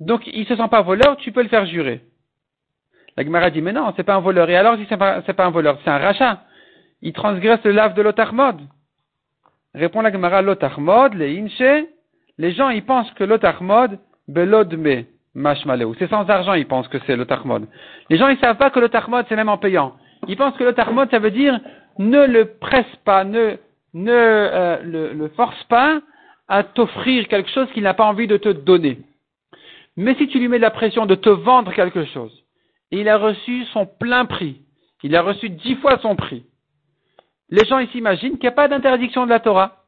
[0.00, 2.00] Donc, il se sent pas voleur, tu peux le faire jurer.
[3.16, 4.50] La Gemara dit, mais non, c'est pas un voleur.
[4.50, 6.42] Et alors, si c'est pas, un voleur, c'est un rachat.
[7.02, 8.60] Il transgresse le lave de l'otarmod.
[9.74, 11.86] Répond la Gemara, l'otarmod, les inche,
[12.38, 15.04] les gens, ils pensent que l'otarmod, belodme,
[15.34, 15.92] mashmaleu.
[15.98, 17.66] C'est sans argent, ils pensent que c'est l'otarmod.
[18.10, 19.94] Les gens, ils savent pas que l'otarmod, c'est même en payant.
[20.28, 21.58] Ils pensent que l'otarmod, ça veut dire,
[21.98, 23.56] ne le presse pas, ne,
[23.94, 26.00] ne euh, le, le force pas
[26.48, 28.98] à t'offrir quelque chose qu'il n'a pas envie de te donner.
[29.96, 32.32] Mais si tu lui mets de la pression de te vendre quelque chose,
[32.90, 34.60] et il a reçu son plein prix,
[35.02, 36.44] il a reçu dix fois son prix,
[37.50, 39.83] les gens ils s'imaginent qu'il n'y a pas d'interdiction de la Torah.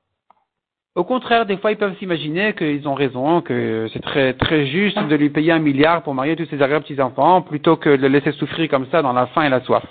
[0.96, 5.14] Au contraire, des fois, ils peuvent s'imaginer qu'ils ont raison, que c'est très, juste de
[5.14, 8.32] lui payer un milliard pour marier tous ses arrière petits-enfants, plutôt que de le laisser
[8.32, 9.84] souffrir comme ça dans la faim et la soif.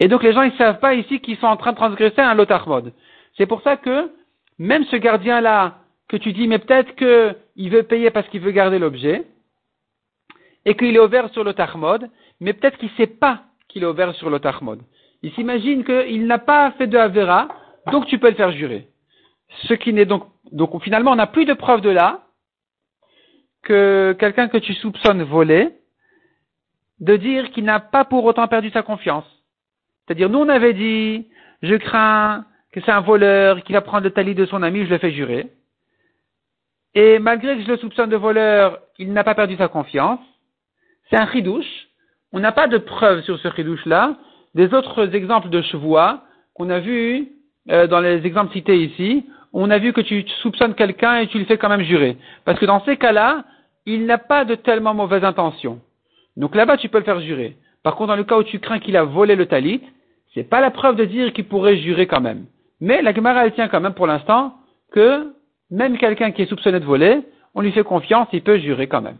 [0.00, 2.34] Et donc, les gens, ils savent pas ici qu'ils sont en train de transgresser un
[2.34, 2.94] mode.
[3.36, 4.10] C'est pour ça que,
[4.58, 8.78] même ce gardien-là, que tu dis, mais peut-être qu'il veut payer parce qu'il veut garder
[8.78, 9.24] l'objet,
[10.64, 11.44] et qu'il est ouvert sur
[11.76, 12.08] mode,
[12.40, 14.80] mais peut-être qu'il ne sait pas qu'il est ouvert sur mode.
[15.22, 17.48] Il s'imagine qu'il n'a pas fait de Avera,
[17.92, 18.88] donc tu peux le faire jurer.
[19.64, 22.22] Ce qui n'est donc, donc finalement, on n'a plus de preuve de là
[23.62, 25.72] que quelqu'un que tu soupçonnes voler,
[27.00, 29.24] de dire qu'il n'a pas pour autant perdu sa confiance.
[30.06, 31.28] C'est-à-dire, nous on avait dit,
[31.62, 34.90] je crains que c'est un voleur, qu'il va prendre le talis de son ami, je
[34.90, 35.50] le fais jurer.
[36.94, 40.20] Et malgré que je le soupçonne de voleur, il n'a pas perdu sa confiance.
[41.10, 41.88] C'est un chidouche.
[42.32, 44.16] On n'a pas de preuve sur ce chidouche-là.
[44.54, 46.22] Des autres exemples de chevois
[46.54, 47.28] qu'on a vus
[47.70, 51.38] euh, dans les exemples cités ici, on a vu que tu soupçonnes quelqu'un et tu
[51.38, 52.16] le fais quand même jurer.
[52.44, 53.44] Parce que dans ces cas-là,
[53.86, 55.80] il n'a pas de tellement mauvaise intention.
[56.36, 57.56] Donc là-bas, tu peux le faire jurer.
[57.82, 59.80] Par contre, dans le cas où tu crains qu'il a volé le talit,
[60.34, 62.46] c'est pas la preuve de dire qu'il pourrait jurer quand même.
[62.80, 64.54] Mais la Gemara, elle tient quand même pour l'instant
[64.92, 65.32] que
[65.70, 67.22] même quelqu'un qui est soupçonné de voler,
[67.54, 69.16] on lui fait confiance, il peut jurer quand même.